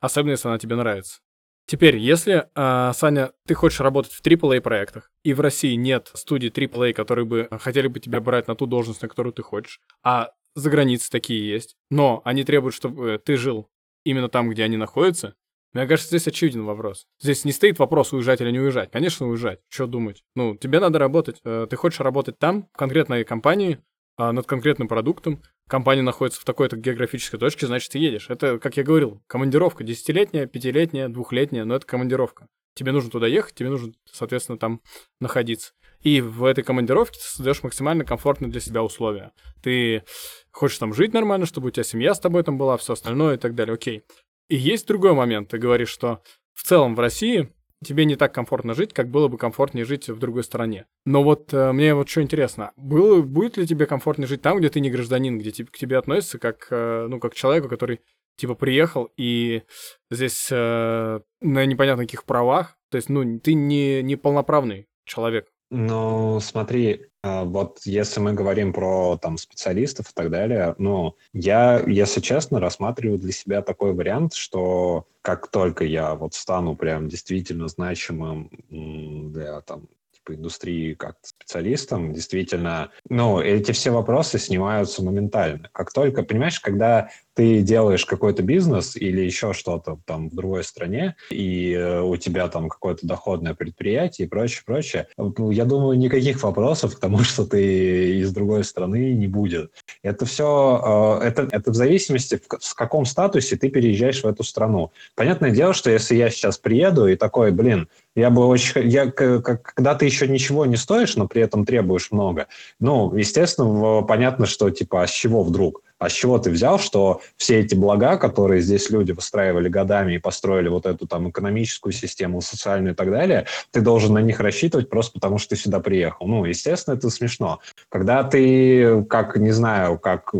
[0.00, 1.20] Особенно, если она тебе нравится.
[1.66, 6.50] Теперь, если, э, Саня, ты хочешь работать в AAA проектах, и в России нет студий
[6.50, 10.32] AAA, которые бы хотели бы тебя брать на ту должность, на которую ты хочешь, а
[10.54, 13.70] за границей такие есть, но они требуют, чтобы ты жил
[14.04, 15.36] именно там, где они находятся,
[15.74, 17.06] мне кажется, здесь очевиден вопрос.
[17.20, 18.90] Здесь не стоит вопрос, уезжать или не уезжать.
[18.90, 19.60] Конечно, уезжать.
[19.68, 20.24] Что думать?
[20.34, 21.40] Ну, тебе надо работать.
[21.44, 23.80] Э, ты хочешь работать там, в конкретной компании,
[24.16, 25.42] а, над конкретным продуктом.
[25.68, 28.30] Компания находится в такой-то географической точке, значит, ты едешь.
[28.30, 29.82] Это, как я говорил, командировка.
[29.82, 32.46] Десятилетняя, пятилетняя, двухлетняя, но это командировка.
[32.74, 34.80] Тебе нужно туда ехать, тебе нужно, соответственно, там
[35.20, 35.72] находиться.
[36.02, 39.32] И в этой командировке ты создаешь максимально комфортные для себя условия.
[39.62, 40.04] Ты
[40.52, 43.38] хочешь там жить нормально, чтобы у тебя семья с тобой там была, все остальное и
[43.38, 43.74] так далее.
[43.74, 44.02] Окей.
[44.48, 45.48] И есть другой момент.
[45.48, 47.52] Ты говоришь, что в целом в России
[47.84, 50.86] тебе не так комфортно жить, как было бы комфортнее жить в другой стране.
[51.04, 54.70] Но вот э, мне вот что интересно, было, будет ли тебе комфортнее жить там, где
[54.70, 58.00] ты не гражданин, где типа, к тебе относятся как, э, ну, как к человеку, который
[58.36, 59.62] типа приехал и
[60.10, 65.48] здесь э, на непонятно каких правах, то есть, ну, ты не, не полноправный человек.
[65.70, 72.20] Ну, смотри, вот если мы говорим про там специалистов и так далее, ну, я, если
[72.20, 78.50] честно, рассматриваю для себя такой вариант, что как только я вот стану прям действительно значимым
[78.68, 85.70] для там типа индустрии как специалистом, действительно, ну, эти все вопросы снимаются моментально.
[85.72, 91.16] Как только, понимаешь, когда ты делаешь какой-то бизнес или еще что-то там в другой стране,
[91.30, 96.42] и э, у тебя там какое-то доходное предприятие и прочее, прочее, ну, я думаю, никаких
[96.42, 99.72] вопросов к тому, что ты из другой страны не будет.
[100.02, 104.92] Это все, э, это, это в зависимости, в каком статусе ты переезжаешь в эту страну.
[105.16, 108.88] Понятное дело, что если я сейчас приеду и такой, блин, я бы очень...
[108.88, 112.46] Я, когда ты еще ничего не стоишь, но при этом требуешь много,
[112.78, 115.82] ну, естественно, понятно, что типа, а с чего вдруг?
[116.04, 120.18] А с чего ты взял, что все эти блага, которые здесь люди выстраивали годами и
[120.18, 124.90] построили вот эту там экономическую систему, социальную и так далее, ты должен на них рассчитывать
[124.90, 126.26] просто потому, что ты сюда приехал?
[126.26, 127.60] Ну, естественно, это смешно.
[127.88, 130.34] Когда ты, как, не знаю, как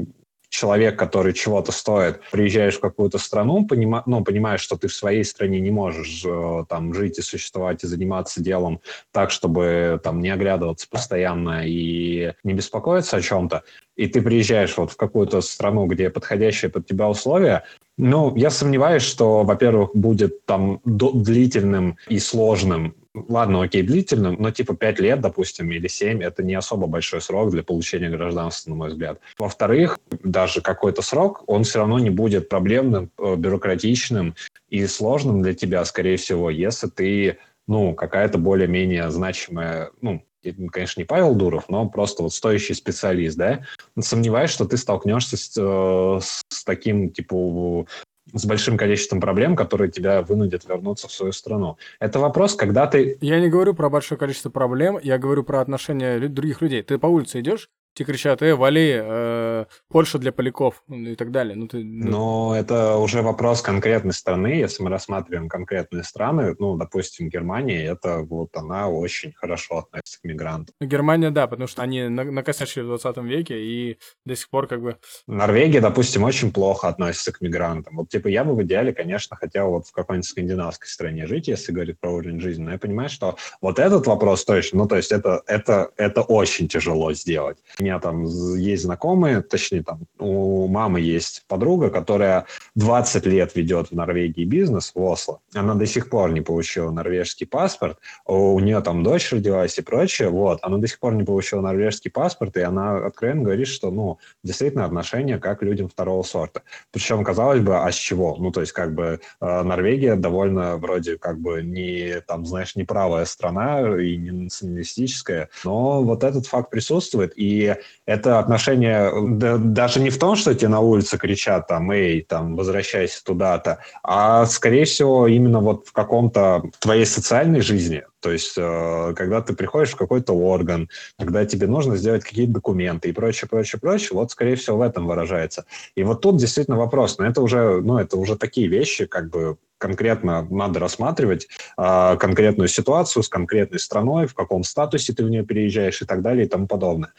[0.55, 5.25] человек, который чего-то стоит, приезжаешь в какую-то страну, понима, ну, понимаешь, что ты в своей
[5.25, 10.31] стране не можешь э, там жить и существовать и заниматься делом так, чтобы там не
[10.31, 13.65] оглядываться постоянно и не беспокоиться о чем-то,
[13.97, 17.65] и ты приезжаешь вот в какую-то страну, где подходящие под тебя условия,
[17.99, 24.75] ну, я сомневаюсь, что, во-первых, будет там длительным и сложным ладно, окей, длительным, но типа
[24.75, 28.89] 5 лет, допустим, или 7, это не особо большой срок для получения гражданства, на мой
[28.89, 29.21] взгляд.
[29.39, 34.35] Во-вторых, даже какой-то срок, он все равно не будет проблемным, э, бюрократичным
[34.69, 40.23] и сложным для тебя, скорее всего, если ты ну, какая-то более-менее значимая, ну,
[40.71, 43.65] конечно, не Павел Дуров, но просто вот стоящий специалист, да,
[43.99, 47.87] сомневаюсь, что ты столкнешься с, э, с таким, типа,
[48.33, 51.77] с большим количеством проблем, которые тебя вынудят вернуться в свою страну.
[52.01, 53.19] Это вопрос, когда ты...
[53.21, 56.83] Я не говорю про большое количество проблем, я говорю про отношения других людей.
[56.83, 61.55] Ты по улице идешь, Тебе кричат, э, вали, э, Польша для поляков и так далее.
[61.55, 62.11] Ну, ты, ну...
[62.11, 64.49] Но это уже вопрос конкретной страны.
[64.49, 70.25] Если мы рассматриваем конкретные страны, ну, допустим, Германия, это вот она очень хорошо относится к
[70.25, 70.75] мигрантам.
[70.81, 74.83] Ну, Германия, да, потому что они накосячили в 20 веке и до сих пор как
[74.83, 74.97] бы...
[75.29, 77.95] Норвегия, допустим, очень плохо относится к мигрантам.
[77.97, 81.71] Вот, типа, я бы в идеале, конечно, хотел вот в какой-нибудь скандинавской стране жить, если
[81.71, 82.65] говорить про уровень жизни.
[82.65, 86.67] Но я понимаю, что вот этот вопрос точно, ну, то есть это, это, это очень
[86.67, 88.25] тяжело сделать меня там
[88.57, 94.93] есть знакомые, точнее, там у мамы есть подруга, которая 20 лет ведет в Норвегии бизнес
[94.95, 95.41] в Осло.
[95.55, 97.99] Она до сих пор не получила норвежский паспорт.
[98.27, 100.31] У нее там дочь родилась и прочее.
[100.31, 100.59] Вот.
[100.63, 104.85] Она до сих пор не получила норвежский паспорт, и она откровенно говорит, что, ну, действительно
[104.85, 106.63] отношения как людям второго сорта.
[106.91, 108.37] Причем, казалось бы, а с чего?
[108.39, 112.85] Ну, то есть, как бы, э, Норвегия довольно вроде как бы не, там, знаешь, не
[112.85, 117.74] правая страна и не националистическая, но вот этот факт присутствует, и
[118.07, 122.57] это отношение да, даже не в том, что тебе на улице кричат там, эй, там,
[122.57, 129.13] возвращайся туда-то, а, скорее всего, именно вот в каком-то твоей социальной жизни, то есть, э,
[129.15, 133.79] когда ты приходишь в какой-то орган, когда тебе нужно сделать какие-то документы и прочее, прочее,
[133.79, 135.67] прочее, вот, скорее всего, в этом выражается.
[135.95, 139.59] И вот тут действительно вопрос, но это уже, ну, это уже такие вещи, как бы,
[139.77, 145.45] конкретно надо рассматривать э, конкретную ситуацию с конкретной страной, в каком статусе ты в нее
[145.45, 147.13] переезжаешь и так далее и тому подобное.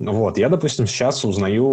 [0.00, 1.64] Ну вот, я, допустим, сейчас узнаю,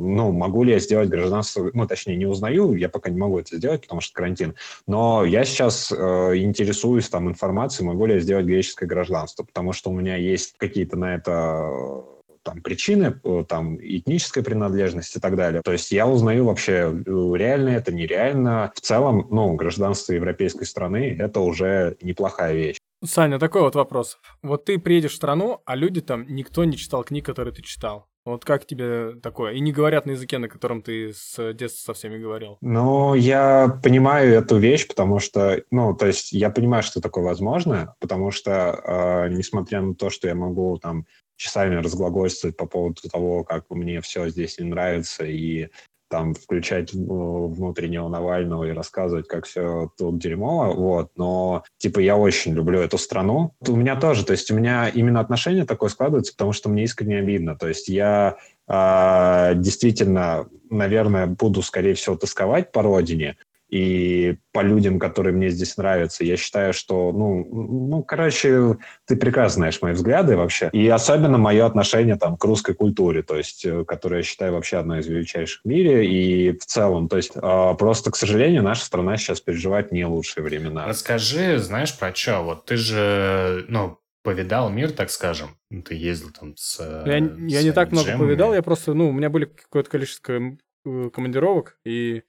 [0.00, 3.56] ну, могу ли я сделать гражданство, ну, точнее, не узнаю, я пока не могу это
[3.56, 4.54] сделать, потому что карантин,
[4.86, 5.96] но я сейчас э,
[6.36, 10.96] интересуюсь там информацией, могу ли я сделать греческое гражданство, потому что у меня есть какие-то
[10.96, 12.04] на это
[12.42, 15.62] там причины, э, там этническая принадлежность и так далее.
[15.62, 18.72] То есть я узнаю вообще, э, реально это, нереально.
[18.74, 22.78] В целом, ну, гражданство европейской страны– это уже неплохая вещь.
[23.04, 24.18] Саня, такой вот вопрос.
[24.42, 28.06] Вот ты приедешь в страну, а люди там, никто не читал книг, которые ты читал.
[28.24, 29.52] Вот как тебе такое?
[29.52, 32.56] И не говорят на языке, на котором ты с детства со всеми говорил.
[32.62, 37.94] Ну, я понимаю эту вещь, потому что, ну, то есть я понимаю, что такое возможно,
[38.00, 41.04] потому что, э, несмотря на то, что я могу там
[41.36, 45.68] часами разглагольствовать по поводу того, как мне все здесь не нравится, и
[46.14, 52.54] там включать внутреннего Навального и рассказывать, как все тут дерьмово, вот, но, типа, я очень
[52.54, 53.52] люблю эту страну.
[53.66, 57.18] У меня тоже, то есть у меня именно отношение такое складывается, потому что мне искренне
[57.18, 58.36] обидно, то есть я
[58.68, 63.36] э, действительно, наверное, буду, скорее всего, тосковать по родине,
[63.74, 66.22] и по людям, которые мне здесь нравятся.
[66.22, 70.70] Я считаю, что, ну, ну, короче, ты прекрасно знаешь мои взгляды вообще.
[70.72, 74.76] И особенно мое отношение там к русской культуре, то есть, э, которая, я считаю, вообще
[74.76, 76.06] одной из величайших в мире.
[76.06, 80.44] И в целом, то есть, э, просто, к сожалению, наша страна сейчас переживает не лучшие
[80.44, 80.86] времена.
[80.86, 82.42] Расскажи, знаешь, про что?
[82.42, 85.56] Вот ты же, ну, повидал мир, так скажем.
[85.70, 86.78] Ну, ты ездил там с...
[87.06, 91.10] Я, я не так много повидал, я просто, ну, у меня были какое-то количество э,
[91.12, 92.22] командировок, и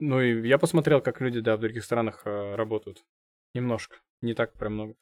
[0.00, 3.04] ну и я посмотрел, как люди, да, в других странах э, работают.
[3.54, 3.96] Немножко.
[4.22, 4.94] Не так прям много.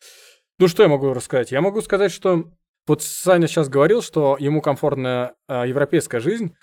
[0.59, 1.53] Ну что я могу рассказать?
[1.53, 2.51] Я могу сказать, что
[2.87, 6.55] вот Саня сейчас говорил, что ему комфортная э, европейская жизнь.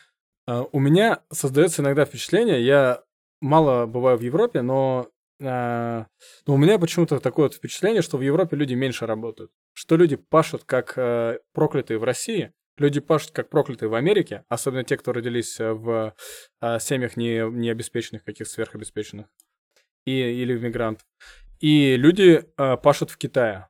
[0.48, 3.04] А, у меня создается иногда впечатление, я
[3.42, 5.10] мало бываю в Европе, но,
[5.42, 6.08] а,
[6.48, 9.52] но у меня почему-то такое вот впечатление, что в Европе люди меньше работают.
[9.74, 14.84] Что люди пашут как э, проклятые в России, люди пашут как проклятые в Америке, особенно
[14.84, 16.14] те, кто родились э, в
[16.62, 19.28] э, семьях не, необеспеченных, каких сверхобеспеченных,
[20.06, 21.06] и, или в мигрантов.
[21.60, 23.68] И люди э, пашут в Китае.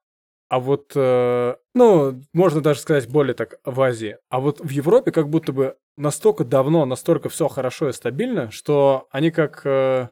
[0.48, 4.18] А вот, э, ну, можно даже сказать более так в Азии.
[4.30, 9.08] А вот в Европе как будто бы настолько давно, настолько все хорошо и стабильно, что
[9.12, 10.10] они как, э,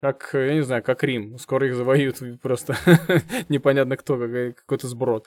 [0.00, 1.36] как, я не знаю, как Рим.
[1.38, 2.76] Скоро их завоюют просто
[3.48, 5.26] непонятно кто, какой-то сброд.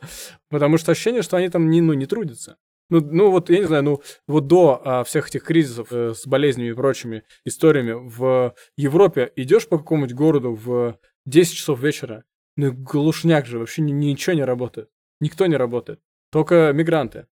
[0.50, 2.58] Потому что ощущение, что они там не, ну, не трудятся.
[2.90, 6.28] Ну, ну вот, я не знаю, ну вот до а, всех этих кризисов э, с
[6.28, 12.72] болезнями и прочими историями в Европе идешь по какому-нибудь городу в 10 часов вечера, ну
[12.74, 14.90] глушняк же, вообще ничего не работает.
[15.20, 16.00] Никто не работает.
[16.32, 17.28] Только мигранты.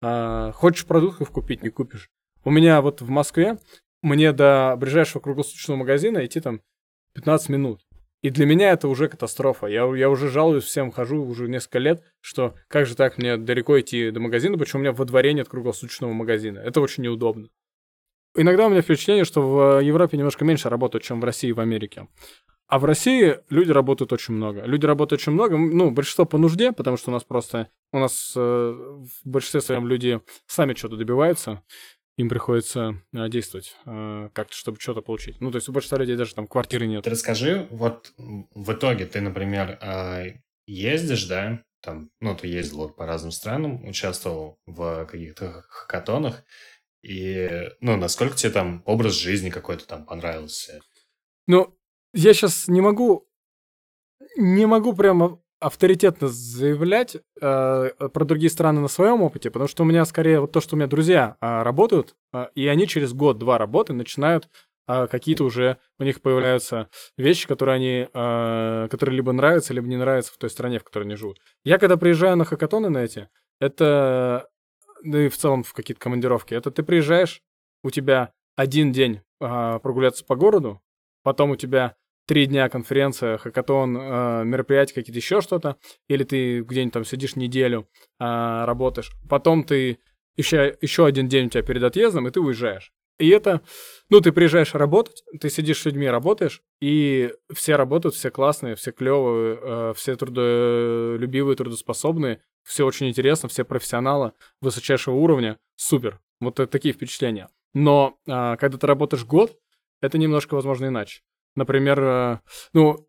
[0.00, 2.10] А, хочешь продуктов купить, не купишь.
[2.44, 3.58] У меня вот в Москве,
[4.02, 6.62] мне до ближайшего круглосуточного магазина идти там
[7.14, 7.87] 15 минут.
[8.20, 9.66] И для меня это уже катастрофа.
[9.66, 13.78] Я, я уже жалуюсь всем, хожу уже несколько лет, что как же так мне далеко
[13.78, 16.58] идти до магазина, почему у меня во дворе нет круглосуточного магазина.
[16.58, 17.48] Это очень неудобно.
[18.34, 21.60] Иногда у меня впечатление, что в Европе немножко меньше работают, чем в России и в
[21.60, 22.08] Америке.
[22.66, 24.62] А в России люди работают очень много.
[24.64, 28.34] Люди работают очень много, ну, большинство по нужде, потому что у нас просто, у нас
[28.36, 31.62] э, в большинстве своем люди сами что-то добиваются,
[32.18, 35.40] им приходится э, действовать э, как-то, чтобы что-то получить.
[35.40, 37.04] Ну, то есть у большинства людей даже там квартиры нет.
[37.04, 43.06] Ты расскажи, вот в итоге ты, например, э, ездишь, да, там, ну, ты ездил по
[43.06, 46.42] разным странам, участвовал в каких-то хакатонах,
[47.02, 50.80] и, ну, насколько тебе там образ жизни какой-то там понравился?
[51.46, 51.78] Ну,
[52.12, 53.28] я сейчас не могу,
[54.36, 59.86] не могу прямо авторитетно заявлять э, про другие страны на своем опыте, потому что у
[59.86, 63.58] меня скорее вот то, что у меня друзья э, работают, э, и они через год-два
[63.58, 64.48] работы начинают
[64.86, 69.96] э, какие-то уже у них появляются вещи, которые они, э, которые либо нравятся, либо не
[69.96, 71.40] нравятся в той стране, в которой они живут.
[71.64, 73.28] Я когда приезжаю на хакатоны на эти,
[73.60, 74.48] это,
[75.02, 77.42] да и в целом в какие-то командировки, это ты приезжаешь,
[77.82, 80.80] у тебя один день э, прогуляться по городу,
[81.22, 81.96] потом у тебя
[82.28, 85.76] три дня конференция, хакатон, э, мероприятия какие-то, еще что-то,
[86.08, 87.88] или ты где-нибудь там сидишь неделю,
[88.20, 89.98] э, работаешь, потом ты
[90.36, 92.92] еще, еще один день у тебя перед отъездом, и ты уезжаешь.
[93.18, 93.62] И это,
[94.10, 98.92] ну, ты приезжаешь работать, ты сидишь с людьми, работаешь, и все работают, все классные, все
[98.92, 106.20] клевые, э, все трудолюбивые, трудоспособные, все очень интересно, все профессионалы высочайшего уровня, супер.
[106.40, 107.48] Вот такие впечатления.
[107.74, 109.58] Но когда ты работаешь год,
[110.00, 111.22] это немножко, возможно, иначе.
[111.58, 112.38] Например, э,
[112.72, 113.08] ну,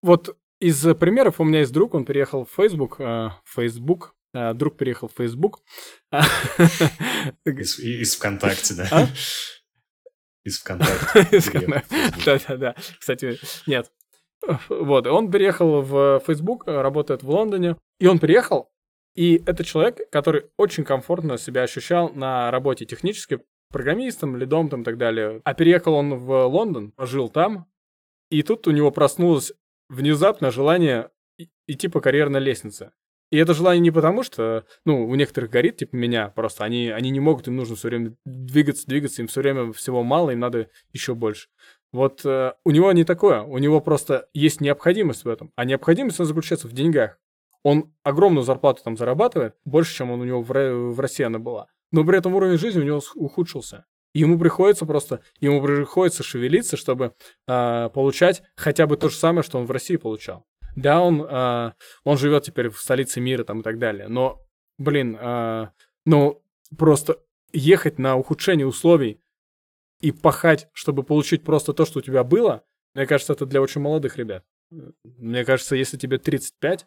[0.00, 4.78] вот из примеров у меня есть друг, он переехал в Facebook, э, Facebook, э, друг
[4.78, 5.60] переехал в Facebook.
[7.44, 8.88] Из, из ВКонтакте, да?
[8.90, 9.06] А?
[10.44, 11.84] Из ВКонтакте.
[12.24, 12.74] Да-да-да.
[12.98, 13.92] Кстати, нет.
[14.68, 18.70] Вот, он переехал в Facebook, работает в Лондоне, и он приехал,
[19.14, 24.84] и это человек, который очень комфортно себя ощущал на работе технически, программистом, лидом там и
[24.84, 25.40] так далее.
[25.44, 27.66] А переехал он в Лондон, жил там,
[28.30, 29.52] и тут у него проснулось
[29.88, 31.10] внезапно желание
[31.66, 32.92] идти по карьерной лестнице.
[33.30, 37.10] И это желание не потому, что, ну, у некоторых горит, типа меня, просто они, они
[37.10, 40.70] не могут, им нужно все время двигаться, двигаться, им все время всего мало, им надо
[40.92, 41.48] еще больше.
[41.92, 46.20] Вот э, у него не такое, у него просто есть необходимость в этом, а необходимость
[46.20, 47.18] она заключается в деньгах.
[47.64, 51.66] Он огромную зарплату там зарабатывает, больше, чем он у него в, в России она была
[51.92, 53.86] но при этом уровень жизни у него ухудшился.
[54.14, 57.14] Ему приходится просто, ему приходится шевелиться, чтобы
[57.46, 60.46] э, получать хотя бы то же самое, что он в России получал.
[60.74, 61.72] Да, он, э,
[62.04, 64.42] он живет теперь в столице мира там и так далее, но,
[64.78, 65.68] блин, э,
[66.06, 66.42] ну,
[66.78, 67.18] просто
[67.52, 69.20] ехать на ухудшение условий
[70.00, 73.80] и пахать, чтобы получить просто то, что у тебя было, мне кажется, это для очень
[73.80, 74.44] молодых ребят.
[74.70, 76.86] Мне кажется, если тебе 35,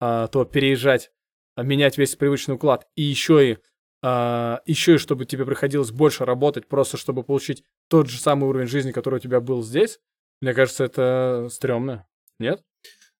[0.00, 1.12] а, то переезжать,
[1.56, 3.58] менять весь привычный уклад и еще и
[4.02, 8.66] а, еще и чтобы тебе приходилось больше работать, просто чтобы получить тот же самый уровень
[8.66, 10.00] жизни, который у тебя был здесь,
[10.40, 12.06] мне кажется, это стрёмно.
[12.40, 12.62] Нет?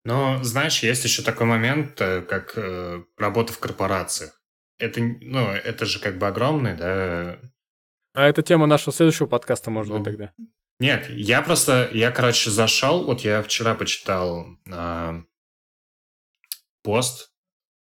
[0.04, 4.40] Но, знаешь, есть еще такой момент, э, как э, работа в корпорациях.
[4.78, 7.38] Это, ну, это же как бы огромный, да...
[8.14, 10.32] А это тема нашего следующего подкаста, может ну, быть, тогда?
[10.80, 15.22] Нет, я просто, я, короче, зашел, вот я вчера почитал э,
[16.82, 17.31] пост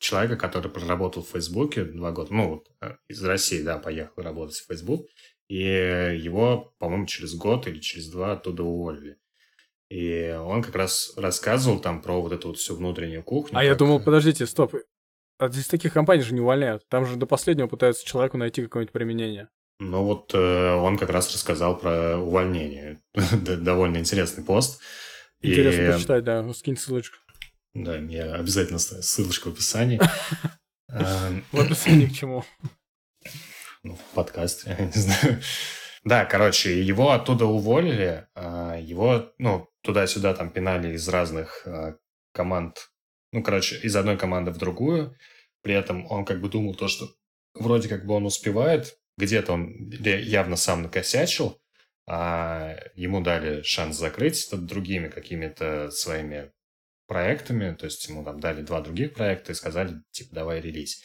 [0.01, 4.57] человека, который проработал в Фейсбуке два года, ну, вот, э, из России, да, поехал работать
[4.57, 5.07] в Фейсбук,
[5.49, 9.19] и его, по-моему, через год или через два оттуда уволили.
[9.91, 13.57] И он как раз рассказывал там про вот эту вот всю внутреннюю кухню.
[13.57, 13.69] А как...
[13.69, 14.75] я думал, подождите, стоп,
[15.39, 16.87] а здесь таких компаний же не увольняют.
[16.89, 19.49] Там же до последнего пытаются человеку найти какое-нибудь применение.
[19.81, 23.01] Ну вот э, он как раз рассказал про увольнение.
[23.43, 24.81] Довольно интересный пост.
[25.41, 25.93] Интересно и...
[25.93, 26.53] почитать, да.
[26.53, 27.17] Скинь ссылочку.
[27.75, 30.01] Да, я обязательно ссылочку в описании.
[30.89, 32.45] Эм, в описании к чему?
[33.83, 35.41] Ну, в подкасте, я не знаю.
[36.05, 41.97] Да, короче, его оттуда уволили, а его, ну, туда-сюда там пинали из разных а,
[42.33, 42.91] команд,
[43.33, 45.17] ну, короче, из одной команды в другую.
[45.63, 47.09] При этом он как бы думал то, что
[47.55, 51.59] вроде как бы он успевает, где-то он явно сам накосячил,
[52.07, 56.53] а ему дали шанс закрыть это другими какими-то своими
[57.11, 61.03] проектами, то есть ему там дали два других проекта и сказали, типа, давай релиз.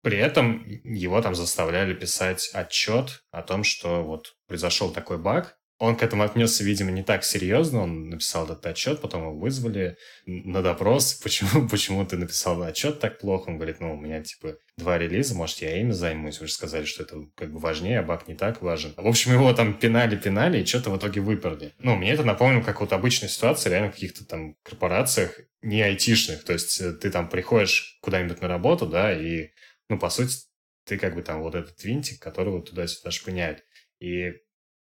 [0.00, 5.58] При этом его там заставляли писать отчет о том, что вот произошел такой баг.
[5.78, 7.82] Он к этому отнесся, видимо, не так серьезно.
[7.82, 11.14] Он написал этот отчет, потом его вызвали на допрос.
[11.22, 13.50] Почему, почему ты написал отчет так плохо?
[13.50, 16.40] Он говорит, ну, у меня, типа, два релиза, может, я ими займусь.
[16.40, 18.94] Вы же сказали, что это как бы важнее, а баг не так важен.
[18.96, 21.74] В общем, его там пинали-пинали, и что-то в итоге выперли.
[21.78, 26.44] Ну, мне это напомнило, как вот обычная ситуация, реально в каких-то там корпорациях не айтишных.
[26.44, 29.50] То есть э, ты там приходишь куда-нибудь на работу, да, и
[29.88, 30.36] ну, по сути,
[30.84, 33.64] ты как бы там вот этот винтик, которого туда-сюда шпыняют.
[34.00, 34.32] И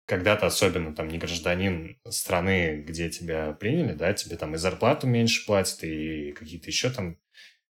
[0.06, 5.08] когда ты особенно там не гражданин страны, где тебя приняли, да, тебе там и зарплату
[5.08, 7.18] меньше платят, и какие-то еще там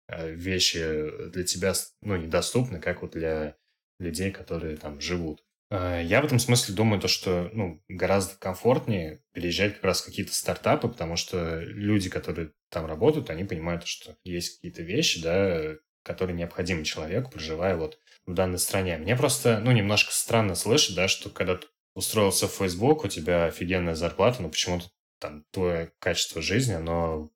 [0.08, 3.56] э, вещи для тебя, ну, недоступны, как вот для
[4.00, 5.44] людей, которые там живут.
[5.70, 10.06] Э, я в этом смысле думаю, то, что ну, гораздо комфортнее переезжать как раз в
[10.06, 15.76] какие-то стартапы, потому что люди, которые там работают, они понимают, что есть какие-то вещи, да,
[16.04, 18.98] который необходим человеку, проживая вот в данной стране.
[18.98, 21.60] Мне просто, ну, немножко странно слышать, да, что когда
[21.96, 24.86] устроился в Facebook, у тебя офигенная зарплата, но почему-то
[25.20, 27.30] там твое качество жизни, оно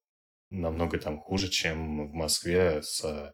[0.50, 3.34] намного там хуже, чем в Москве с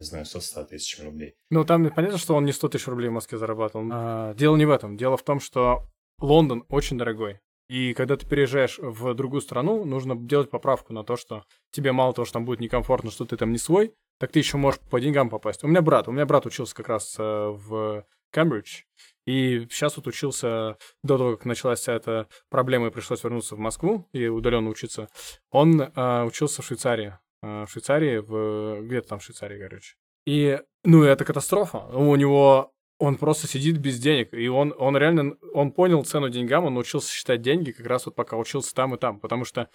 [0.00, 1.34] не знаю, со 100 тысячами рублей.
[1.50, 3.86] Ну, там понятно, что он не 100 тысяч рублей в Москве зарабатывал.
[3.92, 4.96] А, дело не в этом.
[4.96, 5.86] Дело в том, что
[6.18, 7.40] Лондон очень дорогой.
[7.68, 12.12] И когда ты переезжаешь в другую страну, нужно делать поправку на то, что тебе мало
[12.12, 15.00] того, что там будет некомфортно, что ты там не свой, так ты еще можешь по
[15.00, 15.62] деньгам попасть.
[15.62, 18.82] У меня брат, у меня брат учился как раз э, в Кембридж,
[19.30, 23.60] и сейчас вот учился, до того, как началась вся эта проблема, и пришлось вернуться в
[23.60, 25.08] Москву и удаленно учиться,
[25.52, 27.16] он э, учился в Швейцарии.
[27.40, 28.82] Э, в Швейцарии, в...
[28.82, 29.94] где-то там в Швейцарии, короче.
[30.26, 31.78] И, ну, это катастрофа.
[31.78, 36.64] У него он просто сидит без денег, и он, он реально, он понял цену деньгам,
[36.64, 39.68] он научился считать деньги как раз вот пока учился там и там, потому что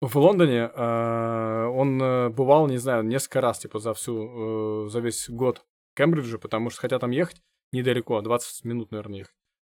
[0.00, 1.98] в Лондоне э, он
[2.32, 6.70] бывал, не знаю, несколько раз, типа, за всю, э, за весь год в Кембридже, потому
[6.70, 7.42] что хотя там ехать
[7.72, 9.34] недалеко, 20 минут, наверное, ехать.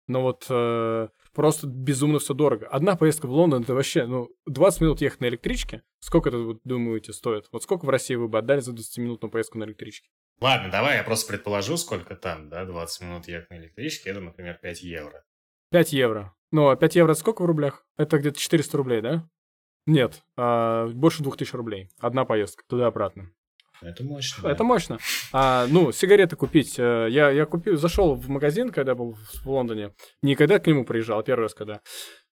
[0.07, 2.67] Но вот э, просто безумно все дорого.
[2.67, 6.59] Одна поездка в Лондон, это вообще, ну, 20 минут ехать на электричке, сколько это, вы
[6.63, 7.47] думаете, стоит?
[7.51, 10.09] Вот сколько в России вы бы отдали за 20-минутную поездку на электричке?
[10.41, 14.59] Ладно, давай я просто предположу, сколько там, да, 20 минут ехать на электричке, это, например,
[14.61, 15.23] 5 евро.
[15.69, 16.35] 5 евро.
[16.51, 17.85] Ну, а 5 евро это сколько в рублях?
[17.95, 19.29] Это где-то 400 рублей, да?
[19.85, 21.89] Нет, а, больше двух тысяч рублей.
[21.99, 23.31] Одна поездка туда-обратно.
[23.81, 24.47] Это мощно.
[24.47, 24.63] Это да.
[24.63, 24.99] мощно.
[25.33, 26.77] А, ну, сигареты купить.
[26.77, 29.93] Э, я, я купил, зашел в магазин, когда был в Лондоне.
[30.21, 31.81] Не когда к нему приезжал, а первый раз, когда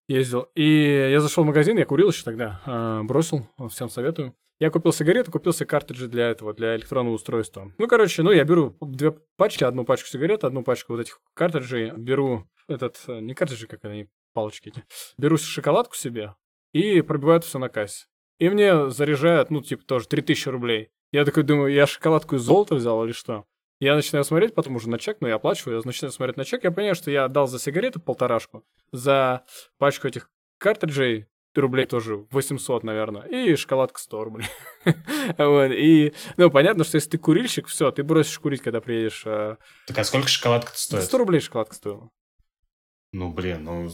[0.07, 0.47] ездил.
[0.55, 4.35] И я зашел в магазин, я курил еще тогда, а, бросил, всем советую.
[4.59, 7.71] Я купил сигареты, купил себе картриджи для этого, для электронного устройства.
[7.77, 11.91] Ну, короче, ну, я беру две пачки, одну пачку сигарет, одну пачку вот этих картриджей,
[11.91, 14.83] беру этот, э, не картриджи, как они, палочки эти,
[15.17, 16.35] беру шоколадку себе,
[16.73, 18.07] и пробивают все на кассе.
[18.37, 20.89] И мне заряжают, ну, типа, тоже 3000 рублей.
[21.11, 23.45] Я такой думаю, я шоколадку из золота взял или что?
[23.79, 26.45] Я начинаю смотреть, потом уже на чек, но ну, я оплачиваю, я начинаю смотреть на
[26.45, 29.45] чек, я понимаю, что я отдал за сигареты полторашку, за
[29.77, 34.47] пачку этих картриджей рублей тоже 800, наверное, и шоколадка 100 рублей.
[35.37, 39.23] вот, и, ну, понятно, что если ты курильщик, все, ты бросишь курить, когда приедешь.
[39.25, 39.57] А
[39.87, 41.03] так а сколько шоколадка стоит?
[41.03, 42.09] 100 рублей шоколадка стоила.
[43.11, 43.89] Ну, блин, ну,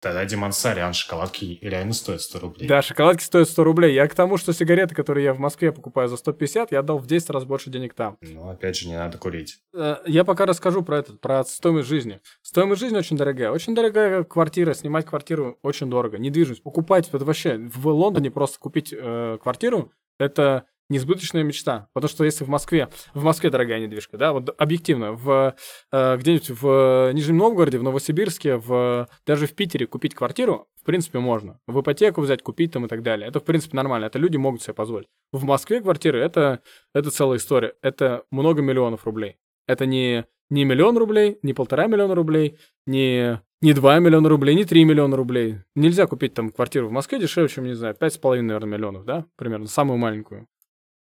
[0.00, 2.66] Тогда Диман Сарян шоколадки реально стоят 100 рублей.
[2.66, 3.94] Да, шоколадки стоят 100 рублей.
[3.94, 7.06] Я к тому, что сигареты, которые я в Москве покупаю за 150, я отдал в
[7.06, 8.16] 10 раз больше денег там.
[8.22, 9.58] Ну, опять же, не надо курить.
[9.74, 12.20] Э, я пока расскажу про это, про стоимость жизни.
[12.40, 13.50] Стоимость жизни очень дорогая.
[13.50, 16.18] Очень дорогая квартира, снимать квартиру очень дорого.
[16.18, 21.88] Недвижимость покупать, это вообще в Лондоне просто купить э, квартиру, это несбыточная мечта.
[21.94, 25.54] Потому что если в Москве, в Москве дорогая недвижка, да, вот объективно, в,
[25.92, 31.18] э, где-нибудь в Нижнем Новгороде, в Новосибирске, в, даже в Питере купить квартиру, в принципе,
[31.18, 31.58] можно.
[31.66, 33.28] В ипотеку взять, купить там и так далее.
[33.28, 34.06] Это, в принципе, нормально.
[34.06, 35.08] Это люди могут себе позволить.
[35.32, 36.60] В Москве квартиры это,
[36.94, 37.74] это целая история.
[37.82, 39.36] Это много миллионов рублей.
[39.66, 44.64] Это не, не миллион рублей, не полтора миллиона рублей, не не 2 миллиона рублей, не
[44.64, 45.58] 3 миллиона рублей.
[45.74, 49.66] Нельзя купить там квартиру в Москве дешевле, чем, не знаю, 5,5, наверное, миллионов, да, примерно,
[49.66, 50.46] самую маленькую.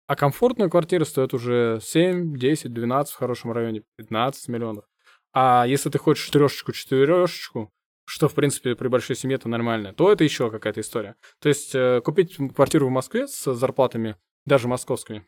[0.06, 4.84] А комфортная квартира стоит уже 7, 10, 12, в хорошем районе 15 миллионов.
[5.32, 7.72] А если ты хочешь трешечку, четырешечку,
[8.04, 11.16] что, в принципе, при большой семье это нормально, то это еще какая-то история.
[11.40, 15.26] То есть э, купить квартиру в Москве с зарплатами, даже московскими,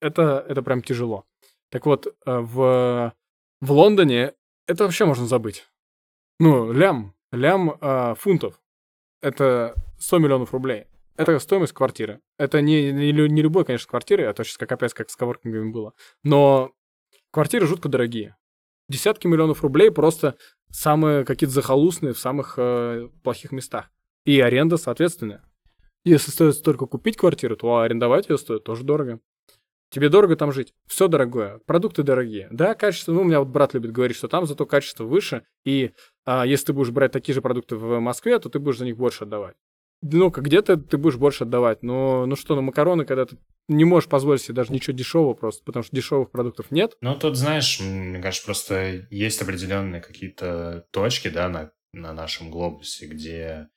[0.00, 1.26] это, это прям тяжело.
[1.70, 3.12] Так вот, э, в,
[3.60, 4.34] в Лондоне
[4.68, 5.66] это вообще можно забыть.
[6.38, 8.60] Ну, лям, лям э, фунтов.
[9.20, 10.86] Это 100 миллионов рублей.
[11.20, 12.20] Это стоимость квартиры.
[12.38, 15.92] Это не, не, не любой, конечно, квартиры, а то сейчас как как с коворкингами было.
[16.24, 16.72] Но
[17.30, 18.36] квартиры жутко дорогие.
[18.88, 20.36] Десятки миллионов рублей просто
[20.70, 23.90] самые какие-то захолустные в самых э, плохих местах.
[24.24, 25.44] И аренда, соответственно.
[26.04, 29.20] Если стоит только купить квартиру, то арендовать ее стоит тоже дорого.
[29.90, 30.72] Тебе дорого там жить.
[30.86, 31.60] Все дорогое.
[31.66, 32.48] Продукты дорогие.
[32.50, 33.12] Да, качество.
[33.12, 35.44] Ну, у меня вот брат любит говорить, что там зато качество выше.
[35.66, 35.90] И
[36.24, 38.96] а, если ты будешь брать такие же продукты в Москве, то ты будешь за них
[38.96, 39.56] больше отдавать.
[40.02, 41.82] Ну, где-то ты будешь больше отдавать.
[41.82, 43.36] Но ну что, на макароны, когда ты
[43.68, 46.96] не можешь позволить себе даже ничего дешевого просто, потому что дешевых продуктов нет.
[47.00, 53.06] Ну, тут, знаешь, мне кажется, просто есть определенные какие-то точки, да, на, на нашем глобусе,
[53.06, 53.68] где,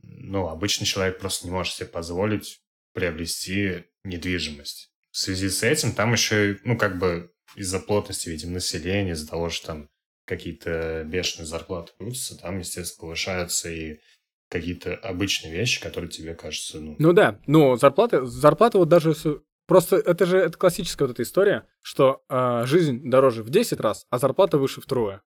[0.00, 2.60] ну, обычный человек просто не может себе позволить
[2.92, 4.90] приобрести недвижимость.
[5.10, 9.50] В связи с этим там еще, ну, как бы из-за плотности, видимо, населения, из-за того,
[9.50, 9.90] что там
[10.24, 13.98] какие-то бешеные зарплаты крутятся, там, естественно, повышаются и
[14.52, 16.94] какие-то обычные вещи, которые тебе кажутся, ну...
[16.98, 19.14] Ну да, ну зарплата, зарплата вот даже...
[19.66, 24.06] Просто это же это классическая вот эта история, что э, жизнь дороже в 10 раз,
[24.10, 25.22] а зарплата выше втрое.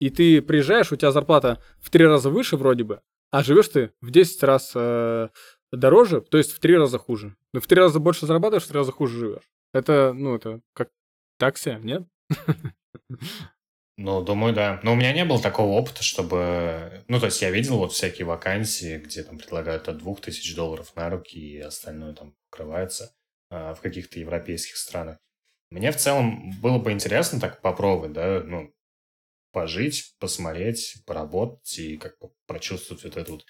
[0.00, 3.92] И ты приезжаешь, у тебя зарплата в 3 раза выше вроде бы, а живешь ты
[4.02, 5.28] в 10 раз э,
[5.72, 7.36] дороже, то есть в 3 раза хуже.
[7.54, 9.50] Ну, в 3 раза больше зарабатываешь, в 3 раза хуже живешь.
[9.72, 10.90] Это, ну, это как
[11.38, 12.02] такси, нет?
[13.96, 14.78] Ну, думаю, да.
[14.82, 17.02] Но у меня не было такого опыта, чтобы...
[17.08, 21.08] Ну, то есть я видел вот всякие вакансии, где там предлагают от 2000 долларов на
[21.08, 23.14] руки, и остальное там покрывается
[23.48, 25.18] а, в каких-то европейских странах.
[25.70, 28.70] Мне в целом было бы интересно так попробовать, да, ну,
[29.50, 33.44] пожить, посмотреть, поработать и как бы прочувствовать вот эту вот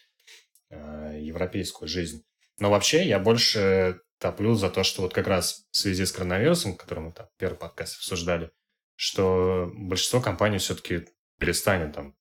[0.71, 2.25] э, европейскую жизнь.
[2.59, 6.77] Но вообще я больше топлю за то, что вот как раз в связи с коронавирусом,
[6.77, 8.51] который мы там первый подкаст обсуждали,
[8.97, 11.07] что большинство компаний все-таки
[11.39, 12.17] перестанет там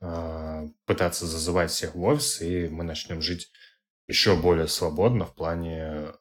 [0.00, 3.50] а, пытаться зазывать всех в офис, и мы начнем жить
[4.06, 6.12] еще более свободно в плане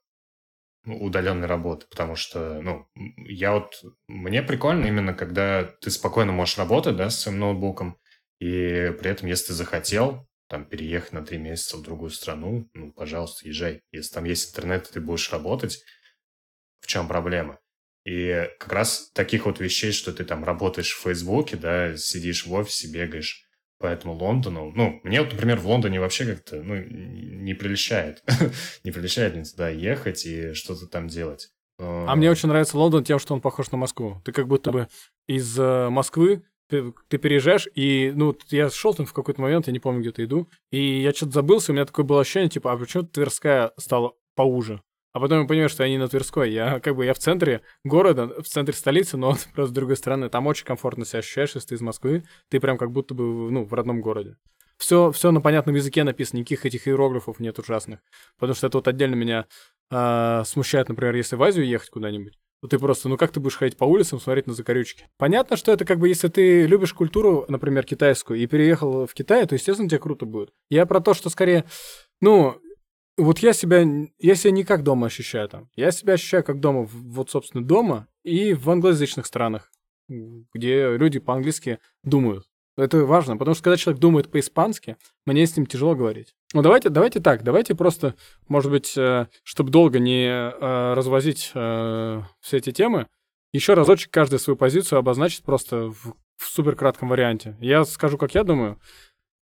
[0.83, 2.87] ну, удаленной работы, потому что, ну,
[3.17, 7.99] я вот, мне прикольно именно, когда ты спокойно можешь работать, да, с своим ноутбуком,
[8.39, 12.91] и при этом, если ты захотел, там, переехать на три месяца в другую страну, ну,
[12.91, 13.83] пожалуйста, езжай.
[13.91, 15.83] Если там есть интернет, ты будешь работать,
[16.81, 17.60] в чем проблема?
[18.05, 22.53] И как раз таких вот вещей, что ты там работаешь в Фейсбуке, да, сидишь в
[22.53, 23.45] офисе, бегаешь
[23.77, 24.71] по этому Лондону.
[24.75, 28.23] Ну, мне вот, например, в Лондоне вообще как-то, ну, не прилещает.
[28.83, 31.49] не прилещает мне туда ехать и что-то там делать.
[31.77, 34.21] А мне очень нравится Лондон тем, что он похож на Москву.
[34.23, 34.87] Ты как будто бы
[35.27, 39.73] из э, Москвы ты, ты переезжаешь, и, ну, я шел там в какой-то момент, я
[39.73, 42.77] не помню, где-то иду, и я что-то забылся, у меня такое было ощущение, типа, а
[42.77, 44.81] почему Тверская стала поуже?
[45.13, 46.51] А потом я понимаю, что я не на Тверской.
[46.51, 50.29] Я как бы я в центре города, в центре столицы, но просто с другой стороны.
[50.29, 52.23] Там очень комфортно себя ощущаешь, если ты из Москвы.
[52.49, 54.37] Ты прям как будто бы, ну, в родном городе.
[54.77, 57.99] Все, все на понятном языке написано, никаких этих иероглифов нет ужасных.
[58.39, 59.45] Потому что это вот отдельно меня
[59.91, 62.39] э, смущает, например, если в Азию ехать куда-нибудь.
[62.61, 65.05] То ты просто, ну как ты будешь ходить по улицам, смотреть на закорючки?
[65.17, 69.45] Понятно, что это как бы, если ты любишь культуру, например, китайскую, и переехал в Китай,
[69.47, 70.51] то, естественно, тебе круто будет.
[70.69, 71.65] Я про то, что скорее,
[72.21, 72.61] ну,
[73.23, 73.85] вот я себя,
[74.19, 75.69] я себя не как дома ощущаю там.
[75.75, 79.71] Я себя ощущаю как дома, вот, собственно, дома и в англоязычных странах,
[80.07, 82.45] где люди по-английски думают.
[82.77, 86.35] Это важно, потому что когда человек думает по-испански, мне с ним тяжело говорить.
[86.53, 88.15] Ну давайте, давайте так, давайте просто,
[88.47, 93.07] может быть, э, чтобы долго не э, развозить э, все эти темы,
[93.51, 97.57] еще разочек каждый свою позицию обозначить просто в, в супер варианте.
[97.59, 98.79] Я скажу, как я думаю.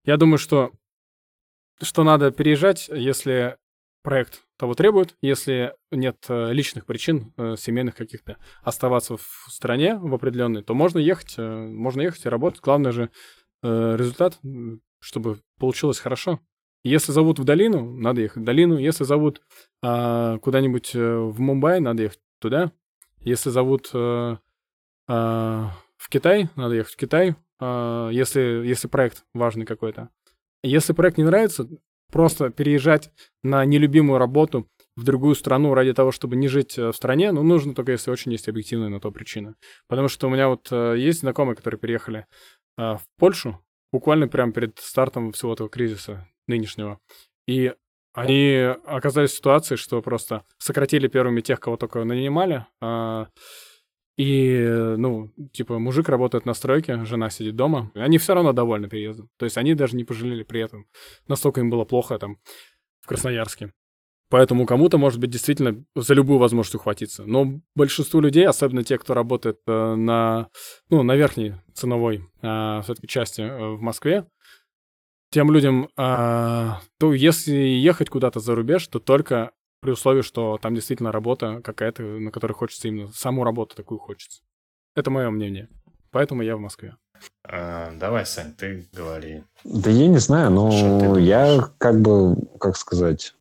[0.06, 0.72] Я думаю, что
[1.82, 3.58] что надо переезжать, если
[4.08, 10.16] проект того требует, если нет э, личных причин, э, семейных каких-то, оставаться в стране в
[10.16, 12.62] определенной, то можно ехать, э, можно ехать и работать.
[12.62, 13.10] Главное же
[13.62, 14.40] результат,
[15.00, 16.40] чтобы получилось хорошо.
[16.86, 18.78] Если зовут в долину, надо ехать в долину.
[18.78, 19.42] Если зовут
[19.82, 22.72] а, куда-нибудь в Мумбай, надо ехать туда.
[23.22, 24.38] Если зовут а,
[25.08, 27.36] в Китай, надо ехать в Китай.
[27.60, 30.10] А, если, если проект важный какой-то.
[30.62, 31.68] Если проект не нравится,
[32.12, 33.10] просто переезжать
[33.44, 37.44] на нелюбимую работу в другую страну ради того, чтобы не жить э, в стране, ну,
[37.44, 39.56] нужно только если очень есть объективная на то причина.
[39.88, 42.26] Потому что у меня вот э, есть знакомые, которые переехали
[42.78, 43.60] э, в Польшу
[43.92, 47.00] буквально прямо перед стартом всего этого кризиса нынешнего.
[47.48, 47.74] И
[48.14, 53.28] они оказались в ситуации, что просто сократили первыми тех, кого только нанимали, а,
[54.18, 57.92] И, ну, типа, мужик работает на стройке, жена сидит дома.
[57.94, 59.30] Они все равно довольны переездом.
[59.38, 60.88] То есть они даже не пожалели при этом.
[61.28, 62.38] Настолько им было плохо там
[63.00, 63.72] в Красноярске.
[64.30, 67.24] Поэтому кому-то, может быть, действительно за любую возможность ухватиться.
[67.26, 70.50] Но большинству людей, особенно те, кто работает э, на,
[70.90, 74.28] ну, на верхней ценовой э, все-таки части э, в Москве,
[75.30, 76.80] тем людям, то
[77.14, 82.32] если ехать куда-то за рубеж, то только при условии, что там действительно работа какая-то, на
[82.32, 84.42] которой хочется именно саму работу такую хочется.
[84.96, 85.70] Это мое мнение.
[86.12, 86.96] Поэтому я в Москве.
[87.44, 89.44] А, давай, Сань, ты говори.
[89.64, 93.36] Да я не знаю, но я как бы, как сказать,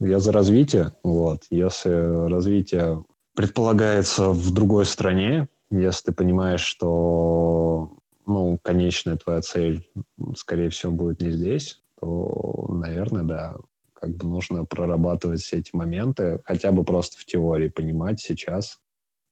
[0.00, 0.92] я за развитие.
[1.02, 1.42] Вот.
[1.50, 1.90] Если
[2.30, 9.88] развитие предполагается в другой стране, если ты понимаешь, что ну, конечная твоя цель,
[10.36, 13.56] скорее всего, будет не здесь, то, наверное, да,
[14.00, 18.78] как бы нужно прорабатывать все эти моменты, хотя бы просто в теории понимать сейчас,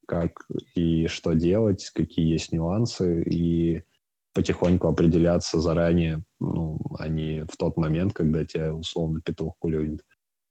[0.07, 3.83] как и что делать, какие есть нюансы, и
[4.35, 10.05] потихоньку определяться заранее, ну, а не в тот момент, когда тебя условно петух клюнет.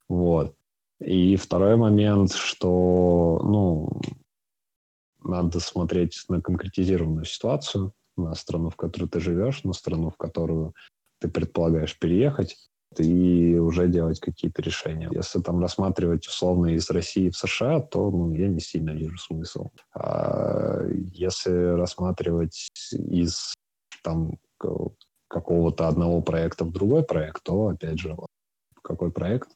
[0.09, 0.55] Вот.
[0.99, 4.01] И второй момент, что, ну,
[5.23, 10.73] надо смотреть на конкретизированную ситуацию, на страну, в которой ты живешь, на страну, в которую
[11.19, 12.66] ты предполагаешь переехать,
[12.97, 15.09] и уже делать какие-то решения.
[15.11, 19.69] Если там рассматривать условно из России в США, то ну, я не сильно вижу смысл.
[19.93, 20.83] А
[21.13, 23.53] если рассматривать из
[24.03, 24.37] там
[25.27, 28.15] какого-то одного проекта в другой проект, то, опять же,
[28.81, 29.49] какой проект,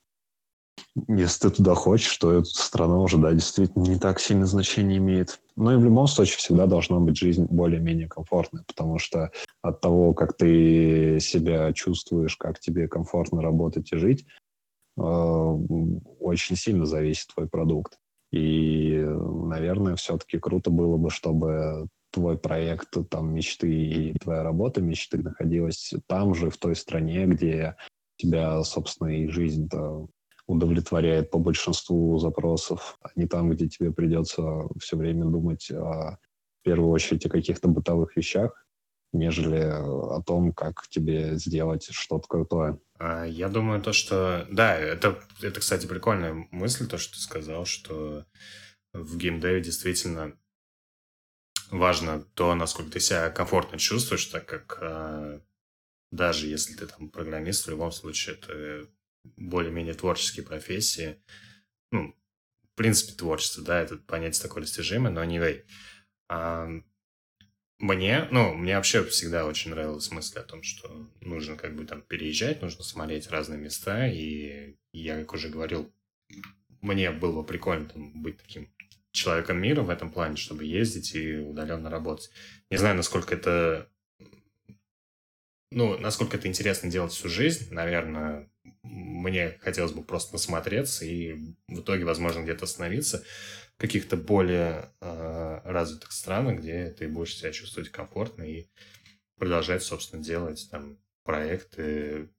[1.07, 5.40] если ты туда хочешь, то эта страна уже, да, действительно не так сильно значение имеет.
[5.61, 9.29] Но и в любом случае всегда должна быть жизнь более-менее комфортная, потому что
[9.61, 14.25] от того, как ты себя чувствуешь, как тебе комфортно работать и жить,
[14.97, 17.99] э, очень сильно зависит твой продукт.
[18.31, 25.19] И, наверное, все-таки круто было бы, чтобы твой проект там мечты и твоя работа мечты
[25.19, 27.75] находилась там же, в той стране, где
[28.17, 30.07] тебя, собственно, и жизнь-то
[30.47, 34.43] удовлетворяет по большинству запросов, а не там, где тебе придется
[34.79, 36.17] все время думать о,
[36.61, 38.65] в первую очередь о каких-то бытовых вещах,
[39.13, 42.79] нежели о том, как тебе сделать что-то крутое.
[42.97, 44.47] А, я думаю, то, что...
[44.51, 48.25] Да, это, это, кстати, прикольная мысль, то, что ты сказал, что
[48.93, 50.33] в геймдеве действительно
[51.71, 55.41] важно то, насколько ты себя комфортно чувствуешь, так как а,
[56.11, 58.87] даже если ты там программист, в любом случае это
[59.23, 61.21] более-менее творческие профессии.
[61.91, 62.15] Ну,
[62.63, 65.63] в принципе, творчество, да, это понятие такое достижимое, но anyway.
[66.29, 66.69] А,
[67.79, 72.01] мне, ну, мне вообще всегда очень нравилась мысль о том, что нужно как бы там
[72.01, 75.91] переезжать, нужно смотреть разные места, и я, как уже говорил,
[76.81, 78.71] мне было бы прикольно там, быть таким
[79.11, 82.31] человеком мира в этом плане, чтобы ездить и удаленно работать.
[82.69, 83.90] Не знаю, насколько это
[85.71, 88.49] ну, насколько это интересно делать всю жизнь, наверное,
[88.83, 91.33] мне хотелось бы просто насмотреться и
[91.67, 93.23] в итоге, возможно, где-то остановиться
[93.77, 98.67] в каких-то более э, развитых странах, где ты будешь себя чувствовать комфортно и
[99.37, 102.29] продолжать, собственно, делать там проекты,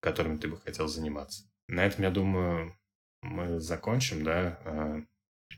[0.00, 1.44] которыми ты бы хотел заниматься.
[1.68, 2.78] На этом, я думаю,
[3.22, 5.02] мы закончим, да, э,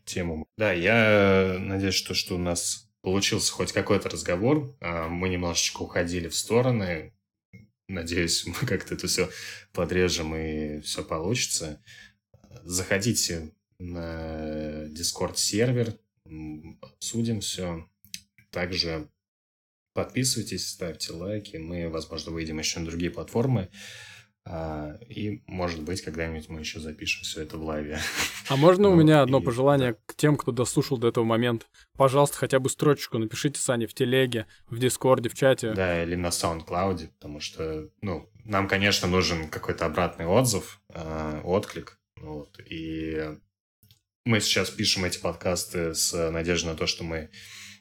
[0.05, 0.47] тему.
[0.57, 4.75] Да, я надеюсь, что, что у нас получился хоть какой-то разговор.
[4.81, 7.13] Э, мы немножечко уходили в стороны,
[7.89, 9.31] Надеюсь, мы как-то это все
[9.73, 11.83] подрежем и все получится.
[12.65, 15.99] Заходите на Discord сервер,
[16.81, 17.89] обсудим все.
[18.51, 19.09] Также
[19.95, 21.57] подписывайтесь, ставьте лайки.
[21.57, 23.71] Мы, возможно, выйдем еще на другие платформы.
[24.51, 27.99] А, и, может быть, когда-нибудь мы еще запишем все это в лайве.
[28.49, 31.67] А можно у ну, меня одно пожелание к тем, кто дослушал до этого момента?
[31.99, 35.75] Пожалуйста, хотя бы строчку напишите, Сане, в телеге, в Дискорде, в чате.
[35.75, 42.01] Да, или на SoundCloud, потому что, ну, нам, конечно, нужен какой-то обратный отзыв, э, отклик.
[42.17, 43.37] Вот, и
[44.25, 47.29] мы сейчас пишем эти подкасты с надеждой на то, что мы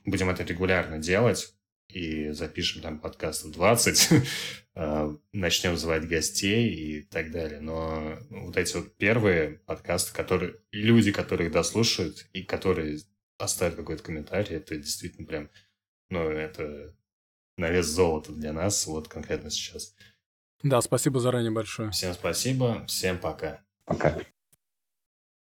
[0.05, 1.53] будем это регулярно делать
[1.97, 4.09] и запишем там подкастов 20,
[4.75, 7.59] а, начнем звать гостей и так далее.
[7.59, 12.99] Но вот эти вот первые подкасты, которые люди, которые дослушают и которые
[13.39, 15.49] оставят какой-то комментарий, это действительно прям,
[16.09, 16.95] ну, это
[17.57, 19.95] на вес золота для нас, вот конкретно сейчас.
[20.63, 21.91] Да, спасибо заранее большое.
[21.91, 23.63] Всем спасибо, всем пока.
[23.85, 24.19] Пока.